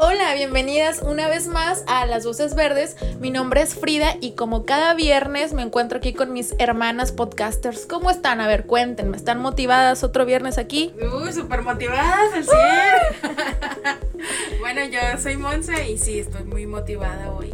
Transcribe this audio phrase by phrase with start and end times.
[0.00, 2.96] Hola, bienvenidas una vez más a Las Voces Verdes.
[3.20, 7.84] Mi nombre es Frida y como cada viernes me encuentro aquí con mis hermanas podcasters.
[7.86, 8.40] ¿Cómo están?
[8.40, 10.94] A ver, cuéntenme, ¿están motivadas otro viernes aquí?
[11.00, 12.44] Uy, súper motivadas al
[13.32, 14.60] 100.
[14.60, 17.52] bueno, yo soy Monse y sí, estoy muy motivada hoy.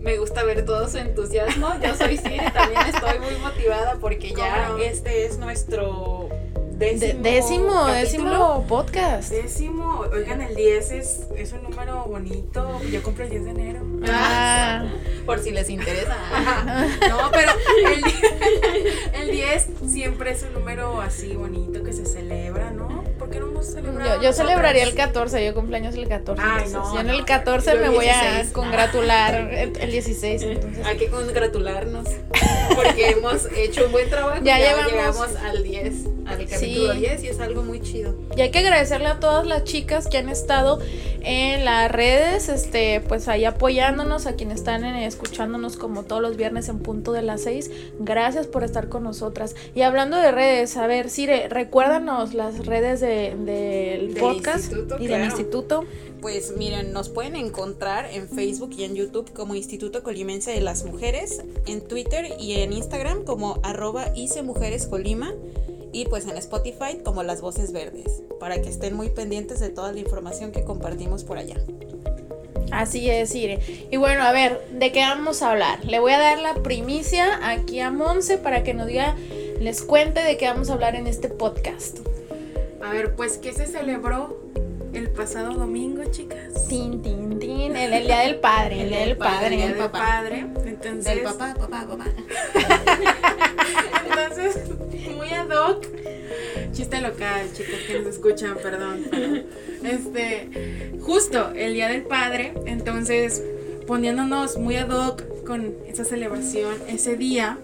[0.00, 1.68] Me gusta ver todo su entusiasmo.
[1.82, 6.28] Yo soy Siri, también estoy muy motivada porque ya este es nuestro
[6.78, 9.30] décimo, décimo, décimo, podcast.
[9.30, 12.80] Décimo, oigan, el 10 es, es un número bonito.
[12.90, 13.80] Yo compro el 10 de enero.
[14.08, 14.84] Ah,
[15.26, 16.16] por si les interesa.
[17.08, 17.52] no, pero
[17.86, 22.91] el, el 10 siempre es un número así bonito que se celebra, ¿no?
[23.32, 26.42] Yo, yo celebraría el 14, yo cumpleaños el 14.
[26.44, 30.42] Ay, no, yo en el 14 me voy a congratular el, el 16.
[30.42, 30.86] Entonces.
[30.86, 32.08] Hay que congratularnos
[32.74, 34.38] porque hemos hecho un buen trabajo.
[34.42, 35.94] Ya, ya llevamos llegamos al 10,
[36.26, 38.14] al capítulo 10 y es algo muy chido.
[38.36, 40.80] Y hay que agradecerle a todas las chicas que han estado
[41.24, 46.36] en las redes, este, pues ahí apoyándonos, a quienes están eh, escuchándonos como todos los
[46.36, 47.70] viernes en punto de las 6.
[48.00, 49.54] Gracias por estar con nosotras.
[49.74, 55.24] Y hablando de redes, a ver, Sire, recuérdanos las redes del de, podcast y del
[55.24, 55.84] instituto.
[56.20, 60.84] Pues miren, nos pueden encontrar en Facebook y en YouTube como Instituto Colimense de las
[60.84, 65.32] Mujeres, en Twitter y en Instagram como arroba ICE Mujeres Colima
[65.92, 69.92] y pues en Spotify como Las Voces Verdes, para que estén muy pendientes de toda
[69.92, 71.56] la información que compartimos por allá.
[72.72, 73.58] Así es, Sire.
[73.90, 75.84] Y bueno, a ver, ¿de qué vamos a hablar?
[75.84, 79.14] Le voy a dar la primicia aquí a Monse para que nos diga,
[79.60, 81.98] les cuente de qué vamos a hablar en este podcast.
[82.82, 84.40] A ver, pues, ¿qué se celebró
[84.92, 86.66] el pasado domingo, chicas?
[86.68, 87.76] Tin, tin, tin.
[87.76, 89.46] El, el día del padre, el día del padre.
[89.46, 89.98] El día del papá.
[89.98, 90.46] padre.
[90.66, 92.04] Entonces, Del papá, papá, papá.
[94.04, 94.58] Entonces,
[95.16, 95.86] muy ad hoc.
[96.72, 99.04] Chiste local, chicos que nos escuchan, perdón.
[99.84, 103.42] este, justo el Día del Padre, entonces,
[103.86, 107.58] poniéndonos muy ad hoc con esa celebración, ese día,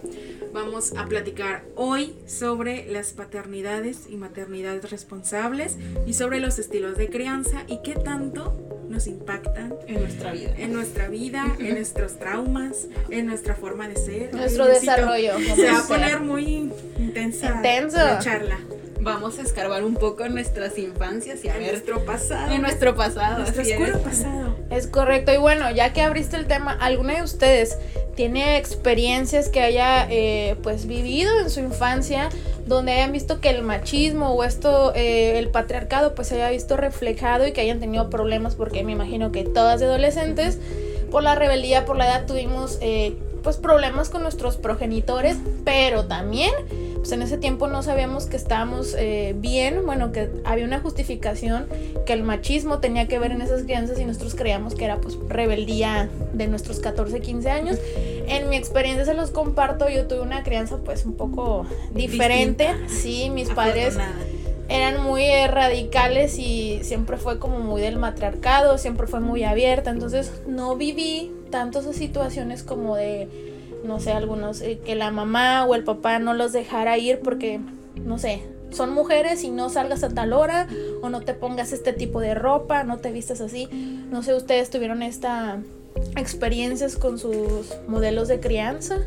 [0.53, 5.76] vamos a platicar hoy sobre las paternidades y maternidades responsables
[6.06, 8.56] y sobre los estilos de crianza y qué tanto
[8.88, 10.54] nos impactan En nuestra vida.
[10.56, 14.34] en nuestra vida, en nuestros traumas, en nuestra forma de ser.
[14.34, 15.32] Nuestro desarrollo.
[15.54, 17.98] Se va a poner muy intensa Intenso.
[17.98, 18.59] la charla.
[19.00, 22.53] Vamos a escarbar un poco en nuestras infancias y a En ver nuestro pasado.
[22.53, 23.38] en nuestro pasado.
[23.38, 23.97] nuestro oscuro es.
[23.98, 24.56] pasado.
[24.70, 25.32] Es correcto.
[25.32, 27.76] Y bueno, ya que abriste el tema, ¿alguna de ustedes
[28.18, 32.30] tiene experiencias que haya eh, pues vivido en su infancia
[32.66, 36.76] donde hayan visto que el machismo o esto, eh, el patriarcado, pues se haya visto
[36.76, 38.56] reflejado y que hayan tenido problemas?
[38.56, 40.58] Porque me imagino que todas de adolescentes,
[41.12, 43.14] por la rebeldía, por la edad, tuvimos eh,
[43.44, 46.50] pues problemas con nuestros progenitores, pero también
[47.08, 51.66] pues en ese tiempo no sabíamos que estábamos eh, bien, bueno, que había una justificación,
[52.04, 55.16] que el machismo tenía que ver en esas crianzas y nosotros creíamos que era pues
[55.26, 57.78] rebeldía de nuestros 14, 15 años.
[58.26, 61.64] En mi experiencia se los comparto, yo tuve una crianza pues un poco
[61.94, 62.92] diferente, Distinta.
[62.92, 63.97] sí, mis padres
[64.68, 69.88] eran muy eh, radicales y siempre fue como muy del matriarcado, siempre fue muy abierta,
[69.88, 75.65] entonces no viví tanto esas situaciones como de, no sé, algunos, eh, que la mamá
[75.66, 77.61] o el papá no los dejara ir porque,
[78.05, 80.66] no sé, son mujeres y no salgas a tal hora
[81.03, 83.69] o no te pongas este tipo de ropa, no te vistas así.
[84.11, 85.59] No sé, ustedes tuvieron esta
[86.16, 88.99] experiencias con sus modelos de crianza.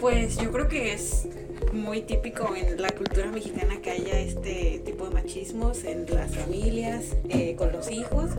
[0.00, 1.26] Pues yo creo que es
[1.72, 7.16] muy típico en la cultura mexicana que haya este tipo de machismos en las familias,
[7.28, 8.30] eh, con los hijos,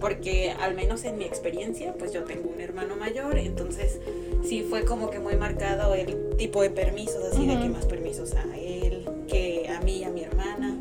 [0.00, 4.00] porque al menos en mi experiencia, pues yo tengo un hermano mayor, entonces
[4.44, 8.34] sí fue como que muy marcado el tipo de permisos, así de que más permisos
[8.34, 10.78] a él, que a mí y a mi hermana.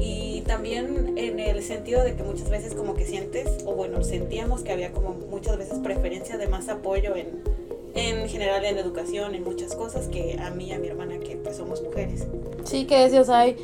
[0.00, 4.62] Y también en el sentido de que muchas veces como que sientes, o bueno, sentíamos
[4.62, 7.42] que había como muchas veces preferencia de más apoyo en,
[7.98, 11.36] en general en educación, en muchas cosas, que a mí y a mi hermana que
[11.36, 12.26] pues somos mujeres.
[12.64, 13.56] Sí, que decías, ay,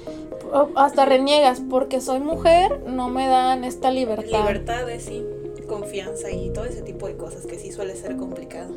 [0.52, 4.40] o- hasta reniegas, porque soy mujer, no me dan esta libertad.
[4.40, 5.25] Libertad es sí,
[5.69, 8.72] confianza y todo ese tipo de cosas que sí suele ser complicado.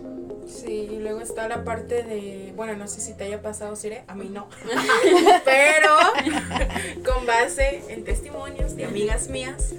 [0.48, 4.04] Sí, y luego está la parte de, bueno, no sé si te haya pasado, Sire,
[4.08, 4.48] a mí no,
[5.44, 5.96] pero
[7.06, 9.74] con base en testimonios de amigas mías,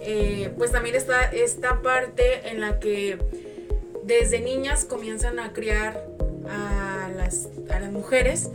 [0.00, 3.18] eh, pues también está esta parte en la que
[4.08, 6.02] desde niñas comienzan a criar
[6.48, 8.50] a las, a las mujeres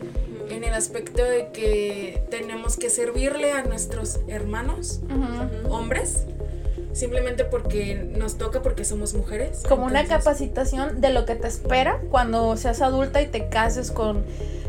[0.50, 5.02] en el aspecto de que tenemos que servirle a nuestros hermanos,
[5.70, 6.26] hombres,
[6.92, 9.62] simplemente porque nos toca porque somos mujeres.
[9.70, 14.26] Como una capacitación de lo que te espera cuando seas adulta y te cases con,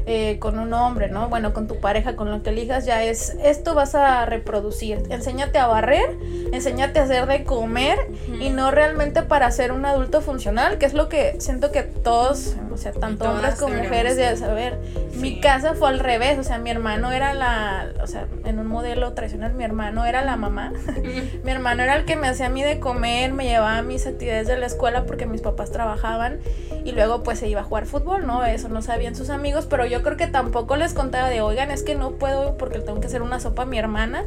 [0.07, 1.29] eh, con un hombre, ¿no?
[1.29, 5.03] Bueno, con tu pareja, con lo que elijas, ya es, esto vas a reproducir.
[5.11, 6.17] Enséñate a barrer,
[6.53, 7.99] enséñate a hacer de comer
[8.41, 12.57] y no realmente para ser un adulto funcional, que es lo que siento que todos,
[12.73, 14.79] o sea, tanto hombres como mujeres de- deben saber.
[15.17, 18.67] Mi casa fue al revés, o sea, mi hermano era la, o sea, en un
[18.67, 20.73] modelo tradicional, mi hermano era la mamá.
[21.45, 24.07] mi hermano era el que me hacía a mí de comer, me llevaba a mis
[24.07, 26.41] actividades de la escuela porque mis papás trabajaban
[26.85, 28.45] y luego pues se iba a jugar fútbol, ¿no?
[28.45, 31.83] Eso no sabían sus amigos, pero yo creo que tampoco les contaba de, oigan, es
[31.83, 34.25] que no puedo porque tengo que hacer una sopa a mi hermana.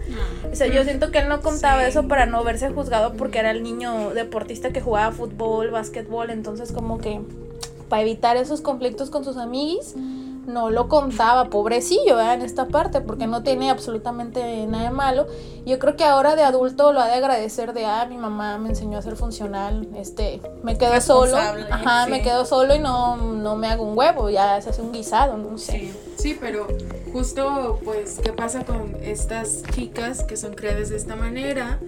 [0.52, 1.90] O sea, yo siento que él no contaba Sí.
[1.90, 6.72] eso para no verse juzgado porque era el niño deportista que jugaba fútbol, básquetbol, entonces
[6.72, 7.22] como que
[7.90, 9.96] para evitar esos conflictos con sus amiguis,
[10.48, 12.36] no lo contaba, pobrecillo, ¿verdad?
[12.36, 15.28] En esta parte, porque no tiene absolutamente nada de malo.
[15.66, 18.70] Yo creo que ahora de adulto lo ha de agradecer de, ah, mi mamá me
[18.70, 22.12] enseñó a ser funcional, este, me quedo solo, ajá, sí.
[22.12, 25.38] me quedo solo y no, no me hago un huevo, ya se hace un guisado,
[25.38, 25.72] no sé.
[25.72, 26.68] Sí, sí, pero
[27.12, 31.80] justo, pues, ¿qué pasa con estas chicas que son creadas de esta manera?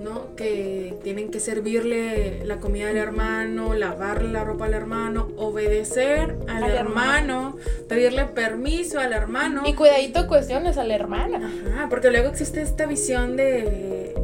[0.00, 0.34] ¿No?
[0.36, 6.64] Que tienen que servirle la comida al hermano, lavarle la ropa al hermano, obedecer al,
[6.64, 7.56] Al hermano,
[7.88, 9.62] pedirle permiso al hermano.
[9.64, 11.50] Y cuidadito cuestiones a la hermana.
[11.72, 14.14] Ajá, porque luego existe esta visión de,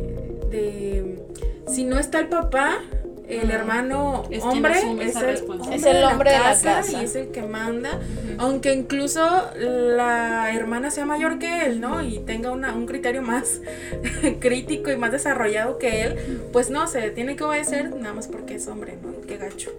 [0.51, 1.25] de
[1.69, 2.79] si no está el papá,
[3.29, 3.51] el Mm.
[3.53, 5.89] hermano Es hombre es el, responsabilidad.
[5.89, 7.01] Es el hombre de la casa.
[7.01, 8.01] y es el que manda,
[8.39, 9.21] aunque incluso
[9.57, 10.30] la
[10.61, 12.03] hermana sea mayor que él, ¿no?
[12.03, 13.61] Y tenga una, un criterio más
[14.41, 16.17] crítico y más desarrollado que él,
[16.53, 19.21] pues no, se tiene que obedecer nada más porque es hombre, ¿no?
[19.23, 19.71] Qué gacho.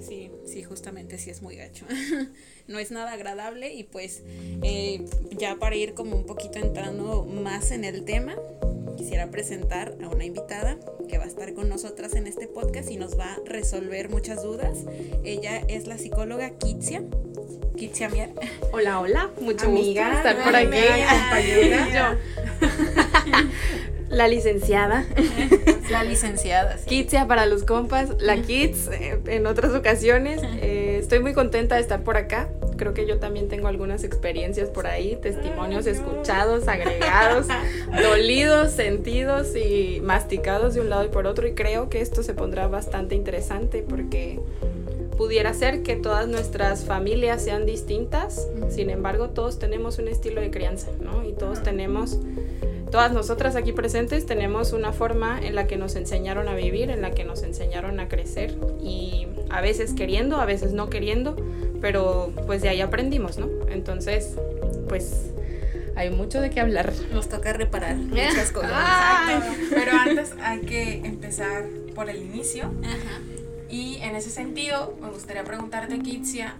[0.00, 1.84] Sí, sí, justamente sí es muy gacho.
[2.68, 4.22] no es nada agradable y pues
[4.62, 8.34] eh, ya para ir como un poquito entrando más en el tema,
[8.96, 12.96] quisiera presentar a una invitada que va a estar con nosotras en este podcast y
[12.96, 14.78] nos va a resolver muchas dudas.
[15.24, 17.02] Ella es la psicóloga Kitsia.
[17.76, 18.30] Kitsia Mier.
[18.72, 20.66] Hola, hola, mucho Amiga, gusto estar por aquí.
[20.66, 22.16] compañera.
[24.08, 25.04] La licenciada,
[25.90, 26.78] La licenciada.
[26.78, 26.86] sí.
[26.86, 30.40] Kitsia para los compas, la Kits eh, en otras ocasiones.
[30.62, 32.48] Eh, estoy muy contenta de estar por acá.
[32.76, 37.48] Creo que yo también tengo algunas experiencias por ahí, testimonios escuchados, agregados,
[38.02, 41.46] dolidos, sentidos y masticados de un lado y por otro.
[41.48, 44.38] Y creo que esto se pondrá bastante interesante porque
[45.16, 50.50] pudiera ser que todas nuestras familias sean distintas, sin embargo todos tenemos un estilo de
[50.50, 51.24] crianza, ¿no?
[51.24, 52.18] Y todos tenemos,
[52.90, 57.02] todas nosotras aquí presentes tenemos una forma en la que nos enseñaron a vivir, en
[57.02, 61.36] la que nos enseñaron a crecer y a veces queriendo, a veces no queriendo,
[61.80, 63.48] pero pues de ahí aprendimos, ¿no?
[63.70, 64.34] Entonces,
[64.88, 65.30] pues
[65.96, 66.92] hay mucho de qué hablar.
[67.12, 68.70] Nos toca reparar muchas cosas.
[68.70, 69.56] Exacto.
[69.70, 71.64] Pero antes hay que empezar
[71.94, 72.70] por el inicio.
[72.84, 73.20] Ajá.
[73.68, 76.56] Y en ese sentido, me gustaría preguntarte, Kitsia,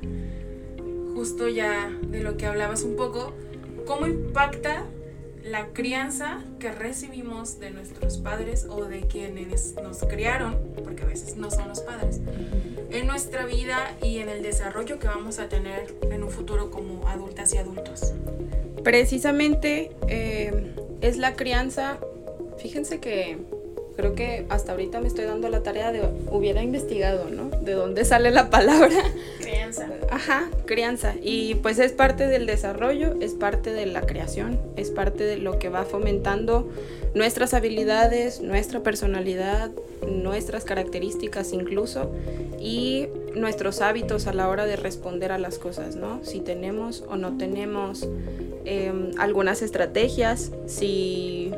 [1.15, 3.33] justo ya de lo que hablabas un poco,
[3.87, 4.87] ¿cómo impacta
[5.47, 11.37] la crianza que recibimos de nuestros padres o de quienes nos criaron, porque a veces
[11.37, 12.21] no son los padres,
[12.91, 17.07] en nuestra vida y en el desarrollo que vamos a tener en un futuro como
[17.07, 18.13] adultas y adultos?
[18.83, 21.99] Precisamente eh, es la crianza.
[22.59, 23.39] Fíjense que
[23.97, 27.49] creo que hasta ahorita me estoy dando la tarea de hubiera investigado, ¿no?
[27.61, 28.95] De dónde sale la palabra.
[29.41, 29.89] Crianza.
[30.11, 31.15] Ajá, crianza.
[31.23, 35.59] Y pues es parte del desarrollo, es parte de la creación, es parte de lo
[35.59, 36.69] que va fomentando
[37.15, 39.71] nuestras habilidades, nuestra personalidad,
[40.07, 42.11] nuestras características incluso
[42.61, 46.21] y nuestros hábitos a la hora de responder a las cosas, ¿no?
[46.23, 48.07] Si tenemos o no tenemos
[48.65, 51.53] eh, algunas estrategias, si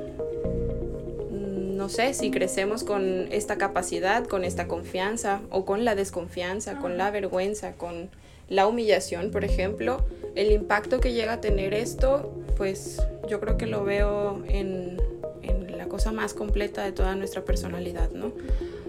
[1.89, 6.99] no sé, si crecemos con esta capacidad, con esta confianza o con la desconfianza, con
[6.99, 8.11] la vergüenza, con
[8.51, 10.05] la humillación, por ejemplo,
[10.35, 15.01] el impacto que llega a tener esto, pues yo creo que lo veo en,
[15.43, 18.33] en la cosa más completa de toda nuestra personalidad, ¿no?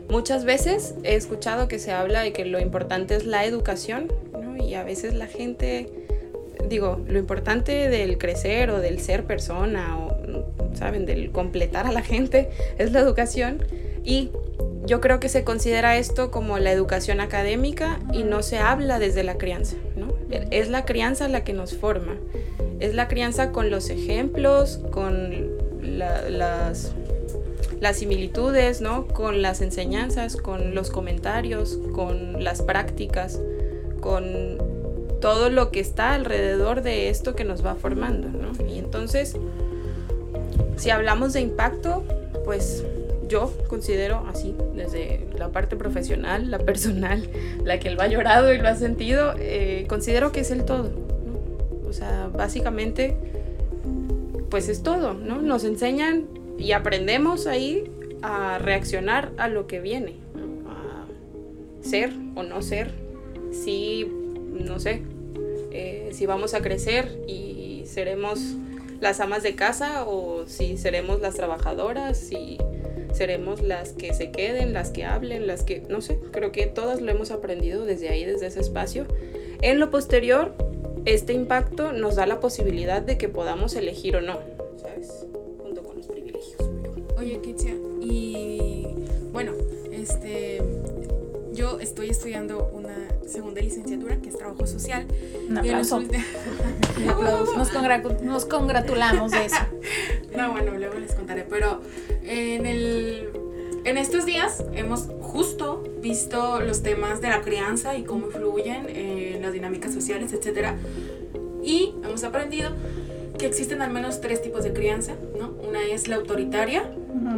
[0.10, 4.62] Muchas veces he escuchado que se habla de que lo importante es la educación, ¿no?
[4.62, 5.90] Y a veces la gente,
[6.68, 10.09] digo, lo importante del crecer o del ser persona o,
[10.80, 13.64] ¿saben?, del completar a la gente es la educación.
[14.04, 14.32] Y
[14.86, 19.24] yo creo que se considera esto como la educación académica y no se habla desde
[19.24, 20.14] la crianza, ¿no?
[20.52, 22.16] Es la crianza la que nos forma.
[22.80, 25.48] Es la crianza con los ejemplos, con
[25.82, 26.94] la- las
[27.82, 29.08] las similitudes, ¿no?
[29.08, 33.40] Con las enseñanzas, con los comentarios, con las prácticas,
[34.02, 34.58] con
[35.22, 38.52] todo lo que está alrededor de esto que nos va formando, ¿no?
[38.68, 39.38] Y entonces,
[40.80, 42.04] si hablamos de impacto,
[42.46, 42.86] pues
[43.28, 47.30] yo considero así, desde la parte profesional, la personal,
[47.64, 50.92] la que lo ha llorado y lo ha sentido, eh, considero que es el todo.
[51.88, 53.18] O sea, básicamente,
[54.50, 55.42] pues es todo, ¿no?
[55.42, 60.16] Nos enseñan y aprendemos ahí a reaccionar a lo que viene,
[60.68, 61.06] a
[61.88, 62.92] ser o no ser,
[63.52, 64.08] si,
[64.52, 65.04] no sé,
[65.72, 68.56] eh, si vamos a crecer y seremos
[69.02, 72.58] las amas de casa o si seremos las trabajadoras, si
[73.14, 77.02] seremos las que se queden, las que hablen, las que, no sé, creo que todas
[77.02, 79.06] lo hemos aprendido desde ahí, desde ese espacio.
[79.62, 80.54] En lo posterior,
[81.06, 84.40] este impacto nos da la posibilidad de que podamos elegir o no,
[84.78, 85.26] ¿sabes?
[85.62, 86.62] Junto con los privilegios.
[87.18, 88.88] Oye, Kitsia, y
[89.32, 89.54] bueno,
[89.92, 90.62] este,
[91.60, 92.96] yo estoy estudiando una
[93.28, 95.06] segunda licenciatura que es trabajo social.
[95.50, 95.98] Un aplauso.
[95.98, 97.58] Un aplauso.
[97.58, 99.58] Nos, nos congratulamos de eso.
[100.38, 101.82] No, bueno, luego les contaré, pero
[102.24, 103.30] en el
[103.84, 109.42] en estos días hemos justo visto los temas de la crianza y cómo influyen en
[109.42, 110.78] las dinámicas sociales, etcétera.
[111.62, 112.72] Y hemos aprendido
[113.38, 115.50] que existen al menos tres tipos de crianza, ¿no?
[115.68, 116.90] Una es la autoritaria,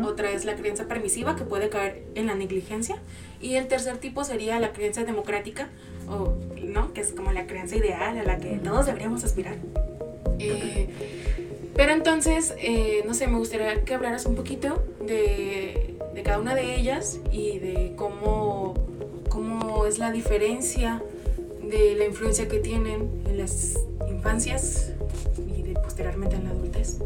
[0.04, 2.98] Otra es la crianza permisiva que puede caer en la negligencia.
[3.42, 5.70] Y el tercer tipo sería la crianza democrática
[6.08, 9.56] o no que es como la crianza ideal a la que todos deberíamos aspirar.
[10.40, 10.90] Eh,
[11.76, 16.56] pero entonces eh, no sé me gustaría que hablaras un poquito de, de cada una
[16.56, 18.76] de ellas y de cómo
[19.30, 21.02] cómo es la diferencia
[21.64, 23.80] de la influencia que tienen en las
[24.10, 24.92] infancias
[25.48, 27.00] y de, posteriormente en la adultez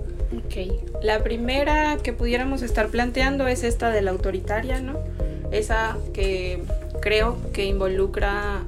[1.01, 4.99] La primera que pudiéramos estar planteando es esta de la autoritaria, ¿no?
[5.51, 6.63] Esa que
[7.01, 8.63] creo que involucra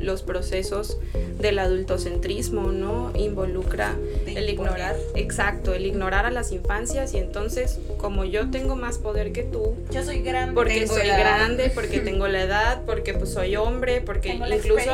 [0.00, 0.98] los procesos
[1.38, 3.12] del adultocentrismo, ¿no?
[3.14, 3.94] Involucra
[4.26, 9.32] el ignorar, exacto, el ignorar a las infancias y entonces como yo tengo más poder
[9.32, 10.54] que tú, Yo soy grande.
[10.54, 14.90] porque soy grande, porque tengo la edad, porque pues soy hombre, porque Tengo incluso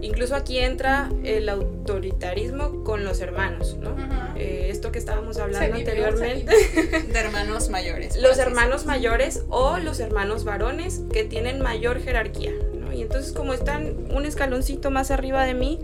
[0.00, 3.96] incluso aquí entra el autoritarismo con los hermanos, ¿no?
[4.36, 6.54] Eh, esto que estábamos hablando vive, anteriormente,
[7.12, 8.16] De hermanos mayores.
[8.16, 12.52] los hermanos mayores o los hermanos varones que tienen mayor jerarquía.
[12.96, 15.78] Y entonces como están un escaloncito más arriba de mí,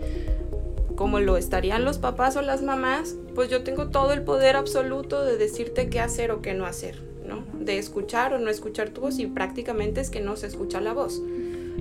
[0.95, 5.23] como lo estarían los papás o las mamás, pues yo tengo todo el poder absoluto
[5.23, 7.43] de decirte qué hacer o qué no hacer, ¿no?
[7.59, 10.93] De escuchar o no escuchar tu voz y prácticamente es que no se escucha la
[10.93, 11.21] voz.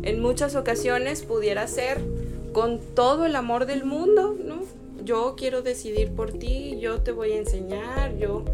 [0.03, 2.01] En muchas ocasiones pudiera ser
[2.53, 4.63] con todo el amor del mundo, ¿no?
[5.05, 8.45] Yo quiero decidir por ti, yo te voy a enseñar, yo...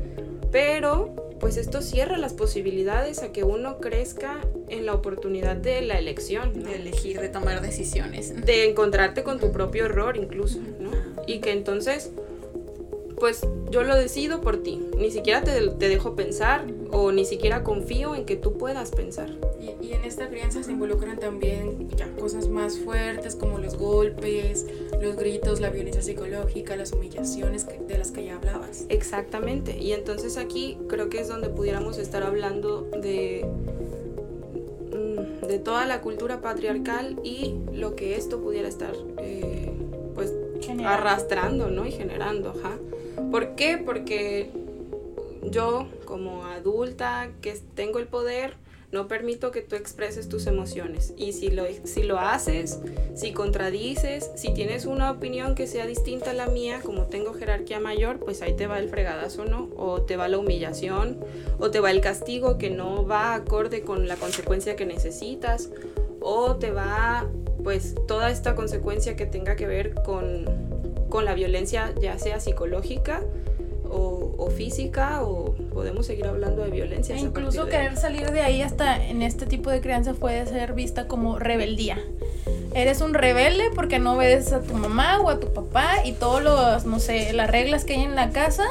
[0.51, 5.99] Pero, pues esto cierra las posibilidades a que uno crezca en la oportunidad de la
[5.99, 6.69] elección, ¿no?
[6.69, 8.45] De elegir, de tomar decisiones.
[8.45, 10.91] de encontrarte con tu propio error incluso, ¿no?
[11.27, 12.11] Y que entonces,
[13.19, 17.63] pues yo lo decido por ti, ni siquiera te, te dejo pensar o ni siquiera
[17.63, 19.31] confío en que tú puedas pensar.
[19.81, 24.67] Y, en esta crianza se involucran también ya cosas más fuertes como los golpes,
[25.01, 28.85] los gritos, la violencia psicológica, las humillaciones que- de las que ya hablabas.
[28.89, 33.47] Exactamente, y entonces aquí creo que es donde pudiéramos estar hablando de,
[34.93, 39.73] mm, de toda la cultura patriarcal y lo que esto pudiera estar, eh,
[40.15, 40.89] pues, Generando.
[40.89, 41.87] arrastrando, ¿no?
[41.87, 42.77] Y generando, ajá.
[43.31, 43.79] ¿Por qué?
[43.79, 44.51] Porque
[45.51, 48.55] yo, como adulta que tengo el poder,
[48.91, 51.13] no permito que tú expreses tus emociones.
[51.17, 52.81] Y si lo, si lo haces,
[53.15, 57.81] si contradices, si tienes una opinión que sea distinta a la mía, como tengo jerarquía
[57.81, 59.69] mayor, pues ahí te va el fregadazo, ¿no?
[59.77, 61.19] O te va la humillación,
[61.59, 65.69] o te va el castigo que no va acorde con la consecuencia que necesitas,
[66.21, 67.29] o te va,
[67.63, 70.47] pues, toda esta consecuencia que tenga que ver con,
[71.11, 73.23] con la violencia, ya sea psicológica
[73.85, 77.15] o, o física, o podemos seguir hablando de violencia.
[77.15, 81.07] E incluso querer salir de ahí hasta en este tipo de crianza puede ser vista
[81.07, 81.99] como rebeldía.
[82.75, 86.43] Eres un rebelde porque no obedeces a tu mamá o a tu papá y todos
[86.43, 88.65] los, no sé, las reglas que hay en la casa,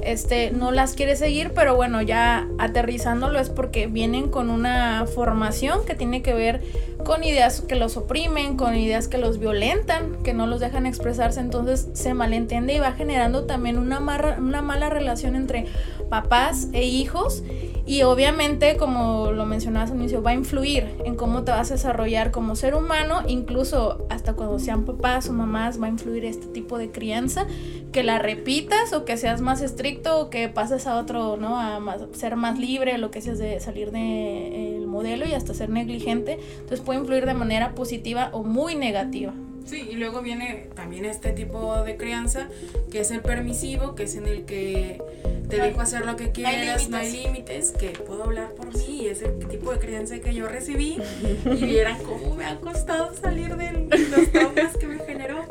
[0.00, 5.84] este, no las quieres seguir, pero bueno, ya aterrizándolo es porque vienen con una formación
[5.84, 6.62] que tiene que ver
[7.04, 11.38] con ideas que los oprimen, con ideas que los violentan, que no los dejan expresarse,
[11.40, 15.66] entonces se malentiende y va generando también una, marra- una mala relación entre
[16.08, 17.42] papás e hijos
[17.88, 21.74] Y obviamente, como lo mencionabas al inicio, va a influir en cómo te vas a
[21.74, 26.48] desarrollar como ser humano, incluso hasta cuando sean papás o mamás, va a influir este
[26.48, 27.46] tipo de crianza,
[27.92, 31.60] que la repitas o que seas más estricto o que pases a otro, ¿no?
[31.60, 31.80] A
[32.12, 36.40] ser más libre, lo que seas de salir del de, modelo y hasta ser negligente.
[36.54, 39.32] Entonces puede influir de manera positiva o muy negativa.
[39.64, 42.48] Sí, y luego viene también este tipo de crianza,
[42.90, 45.02] que es el permisivo, que es en el que
[45.48, 49.06] te dejo hacer lo que quieras, no hay límites, que puedo hablar por mí, y
[49.06, 50.98] es el tipo de crianza que yo recibí,
[51.44, 55.44] y vieran cómo me ha costado salir de los traumas que me generó.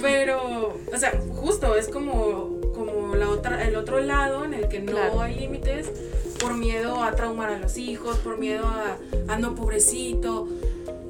[0.00, 4.80] Pero, o sea, justo es como, como la otra, el otro lado en el que
[4.80, 5.90] no hay límites,
[6.40, 8.98] por miedo a traumar a los hijos, por miedo a,
[9.28, 10.48] a no pobrecito.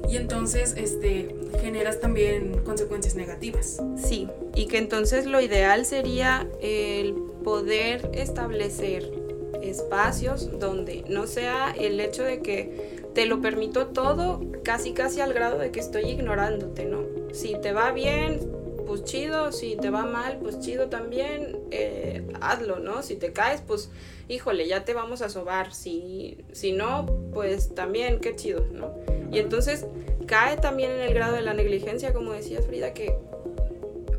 [0.07, 3.81] Y entonces, este, generas también consecuencias negativas.
[3.97, 7.15] Sí, y que entonces lo ideal sería el
[7.45, 9.13] poder establecer
[9.61, 15.31] espacios donde no sea el hecho de que te lo permito todo casi casi al
[15.31, 17.03] grado de que estoy ignorándote, ¿no?
[17.33, 18.39] Si te va bien,
[18.87, 23.03] pues chido, si te va mal, pues chido también, eh, hazlo, ¿no?
[23.03, 23.91] Si te caes, pues
[24.27, 28.91] híjole, ya te vamos a sobar, si, si no, pues también, qué chido, ¿no?
[29.31, 29.85] Y entonces
[30.25, 33.15] cae también en el grado de la negligencia, como decías Frida, que,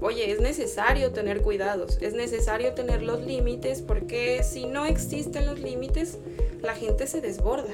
[0.01, 5.59] oye, es necesario tener cuidados, es necesario tener los límites, porque si no existen los
[5.59, 6.19] límites,
[6.63, 7.73] la gente se desborda.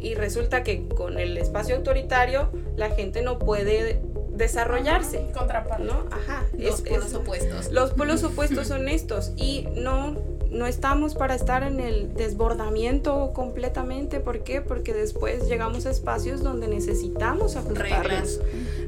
[0.00, 4.00] Y resulta que con el espacio autoritario la gente no puede
[4.30, 5.26] desarrollarse.
[5.34, 5.84] Contraparte.
[5.84, 6.06] ¿No?
[6.10, 6.46] Ajá.
[6.56, 7.72] Los polos opuestos.
[7.72, 9.32] Los polos opuestos son estos.
[9.36, 10.16] Y no
[10.50, 14.20] no estamos para estar en el desbordamiento completamente.
[14.20, 14.60] ¿Por qué?
[14.60, 18.40] Porque después llegamos a espacios donde necesitamos ajustarnos.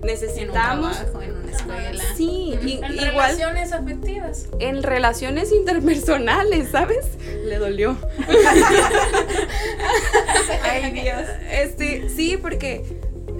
[0.02, 1.00] Necesitamos.
[1.00, 2.04] En, un trabajo, en una escuela.
[2.16, 2.98] Sí, y, en igual.
[2.98, 4.48] relaciones afectivas.
[4.58, 7.06] En relaciones interpersonales, ¿sabes?
[7.44, 7.96] Le dolió.
[10.62, 11.28] Ay, Dios.
[11.50, 12.84] Este, sí, porque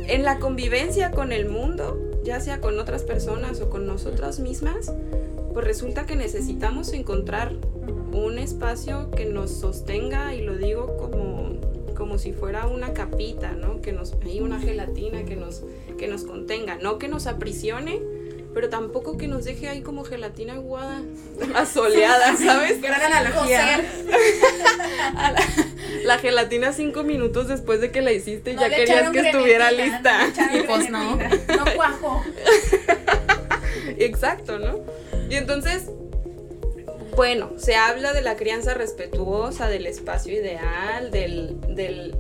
[0.09, 4.93] en la convivencia con el mundo, ya sea con otras personas o con nosotras mismas,
[5.55, 7.55] pues resulta que necesitamos encontrar
[8.13, 11.61] un espacio que nos sostenga, y lo digo como,
[11.95, 13.81] como si fuera una capita, ¿no?
[13.81, 15.63] Que nos, hay una gelatina que nos,
[15.99, 18.01] que nos contenga, no que nos aprisione,
[18.53, 21.03] pero tampoco que nos deje ahí como gelatina aguada,
[21.55, 22.81] asoleada, ¿sabes?
[22.81, 23.81] Gran analogía.
[25.15, 25.35] la,
[26.05, 30.29] la, gelatina cinco minutos después de que la hiciste ya querías que estuviera lista.
[30.53, 31.17] y pues no.
[31.17, 32.25] No cuajo.
[33.99, 34.81] Exacto, ¿no?
[35.29, 35.91] Y entonces,
[37.21, 42.17] bueno, se habla de la crianza respetuosa, del espacio ideal, del, del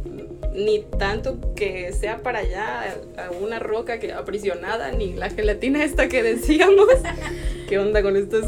[0.52, 6.06] ni tanto que sea para allá a una roca que aprisionada, ni la gelatina esta
[6.10, 6.86] que decíamos.
[7.70, 8.44] ¿Qué onda con estas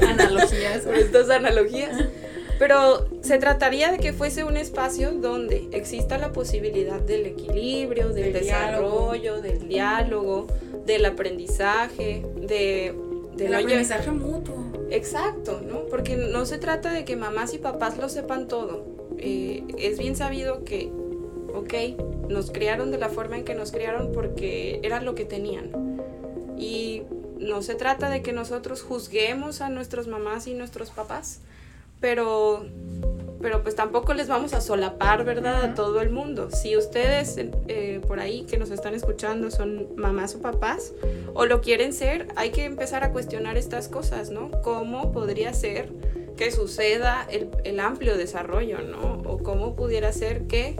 [0.00, 0.82] analogías?
[0.84, 1.90] con estas analogías.
[2.60, 8.32] Pero se trataría de que fuese un espacio donde exista la posibilidad del equilibrio, del,
[8.32, 10.46] desarrollo, del diálogo,
[10.86, 12.94] del aprendizaje, de
[13.36, 14.64] del aprendizaje mutuo.
[14.90, 15.86] Exacto, ¿no?
[15.86, 18.84] Porque no se trata de que mamás y papás lo sepan todo.
[19.18, 20.90] Eh, es bien sabido que,
[21.54, 25.70] ok, nos criaron de la forma en que nos criaron porque era lo que tenían.
[26.58, 27.02] Y
[27.38, 31.40] no se trata de que nosotros juzguemos a nuestras mamás y nuestros papás,
[32.00, 32.66] pero
[33.40, 35.64] pero pues tampoco les vamos a solapar, ¿verdad?
[35.64, 36.50] A todo el mundo.
[36.50, 40.92] Si ustedes eh, por ahí que nos están escuchando son mamás o papás
[41.34, 44.50] o lo quieren ser, hay que empezar a cuestionar estas cosas, ¿no?
[44.62, 45.90] ¿Cómo podría ser
[46.36, 49.22] que suceda el, el amplio desarrollo, ¿no?
[49.26, 50.76] O cómo pudiera ser que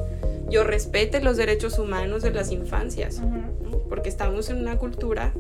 [0.48, 3.20] yo respete los derechos humanos de las infancias,
[3.88, 5.32] porque estamos en una cultura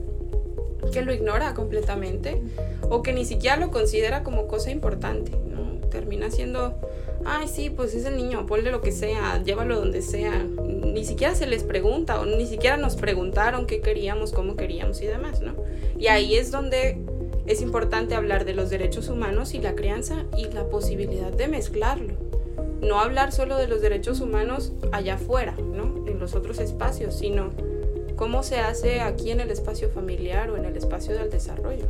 [0.92, 2.42] que lo ignora completamente
[2.82, 5.86] o que ni siquiera lo considera como cosa importante, ¿no?
[5.88, 6.78] Termina siendo
[7.26, 10.44] ay, sí, pues es el niño, ponle lo que sea, llévalo donde sea.
[10.44, 15.40] Ni siquiera se les pregunta ni siquiera nos preguntaron qué queríamos, cómo queríamos y demás,
[15.40, 15.54] ¿no?
[15.98, 16.98] Y ahí es donde
[17.46, 22.14] es importante hablar de los derechos humanos y la crianza y la posibilidad de mezclarlo.
[22.80, 26.06] No hablar solo de los derechos humanos allá afuera, ¿no?
[26.06, 27.50] En los otros espacios, sino
[28.16, 31.86] cómo se hace aquí en el espacio familiar o en el espacio del desarrollo.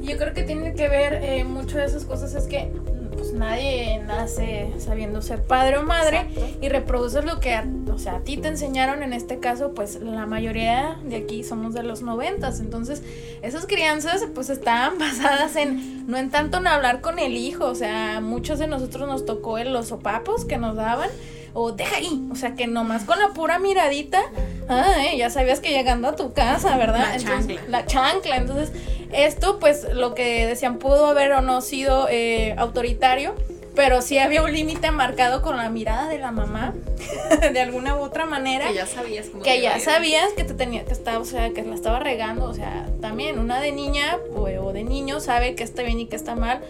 [0.00, 2.70] Yo creo que tiene que ver eh, mucho de esas cosas, es que
[3.16, 6.26] pues nadie nace sabiendo ser padre o madre
[6.62, 7.60] y reproduces lo que,
[7.92, 9.02] o sea, a ti te enseñaron.
[9.02, 13.02] En este caso, pues la mayoría de aquí somos de los noventas, entonces
[13.42, 17.74] esas crianzas pues estaban basadas en, no en tanto en hablar con el hijo, o
[17.74, 21.10] sea, muchos de nosotros nos tocó en los sopapos que nos daban
[21.52, 24.20] o deja ahí, o sea, que nomás con la pura miradita,
[24.68, 27.08] ah, eh, ya sabías que llegando a tu casa, ¿verdad?
[27.12, 27.60] La chancla.
[27.68, 28.72] La chancla, entonces
[29.12, 33.34] esto, pues lo que decían pudo haber o no sido eh, autoritario,
[33.74, 36.74] pero sí había un límite marcado con la mirada de la mamá,
[37.52, 38.68] de alguna u otra manera.
[38.68, 41.62] Que ya sabías cómo que ya sabías que te tenía que estar, o sea, que
[41.62, 45.64] la estaba regando, o sea, también una de niña o, o de niño sabe que
[45.64, 46.60] está bien y que está mal.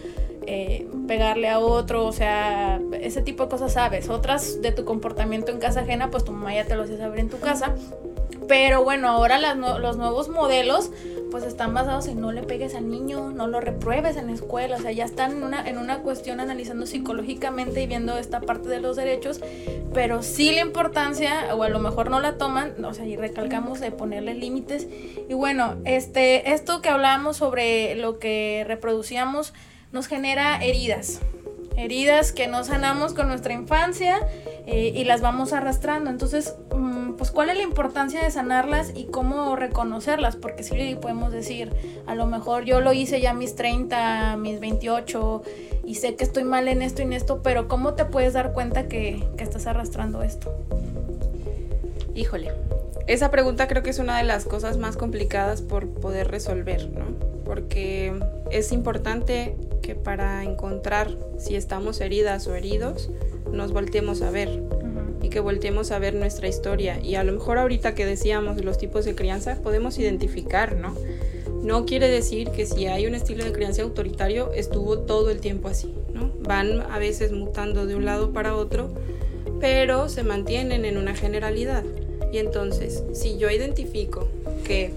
[0.46, 4.08] Eh, pegarle a otro, o sea, ese tipo de cosas sabes.
[4.08, 7.20] Otras de tu comportamiento en casa ajena, pues tu mamá ya te lo hacía saber
[7.20, 7.74] en tu casa.
[8.48, 10.90] Pero bueno, ahora los nuevos modelos
[11.30, 14.76] pues están basados en no le pegues al niño, no lo repruebes en la escuela,
[14.76, 18.68] o sea, ya están en una, en una cuestión analizando psicológicamente y viendo esta parte
[18.68, 19.40] de los derechos,
[19.94, 23.80] pero sí la importancia, o a lo mejor no la toman, o sea, y recalcamos
[23.80, 24.88] de ponerle límites.
[25.28, 29.52] Y bueno, este, esto que hablábamos sobre lo que reproducíamos
[29.92, 31.20] nos genera heridas,
[31.76, 34.18] heridas que no sanamos con nuestra infancia
[34.66, 36.10] eh, y las vamos arrastrando.
[36.10, 40.36] Entonces, mm, pues, ¿cuál es la importancia de sanarlas y cómo reconocerlas?
[40.36, 41.72] Porque sí podemos decir,
[42.06, 45.42] a lo mejor yo lo hice ya a mis 30, mis 28
[45.84, 48.52] y sé que estoy mal en esto y en esto, pero ¿cómo te puedes dar
[48.52, 50.54] cuenta que, que estás arrastrando esto?
[52.14, 52.52] Híjole,
[53.06, 57.06] esa pregunta creo que es una de las cosas más complicadas por poder resolver, ¿no?
[57.44, 58.14] Porque
[58.50, 59.56] es importante
[59.90, 63.10] que para encontrar si estamos heridas o heridos,
[63.50, 64.62] nos volteemos a ver
[65.20, 67.00] y que volteemos a ver nuestra historia.
[67.00, 70.94] Y a lo mejor ahorita que decíamos los tipos de crianza, podemos identificar, ¿no?
[71.64, 75.66] No quiere decir que si hay un estilo de crianza autoritario estuvo todo el tiempo
[75.66, 76.30] así, ¿no?
[76.38, 78.94] Van a veces mutando de un lado para otro,
[79.58, 81.82] pero se mantienen en una generalidad.
[82.32, 84.28] Y entonces, si yo identifico
[84.62, 84.94] que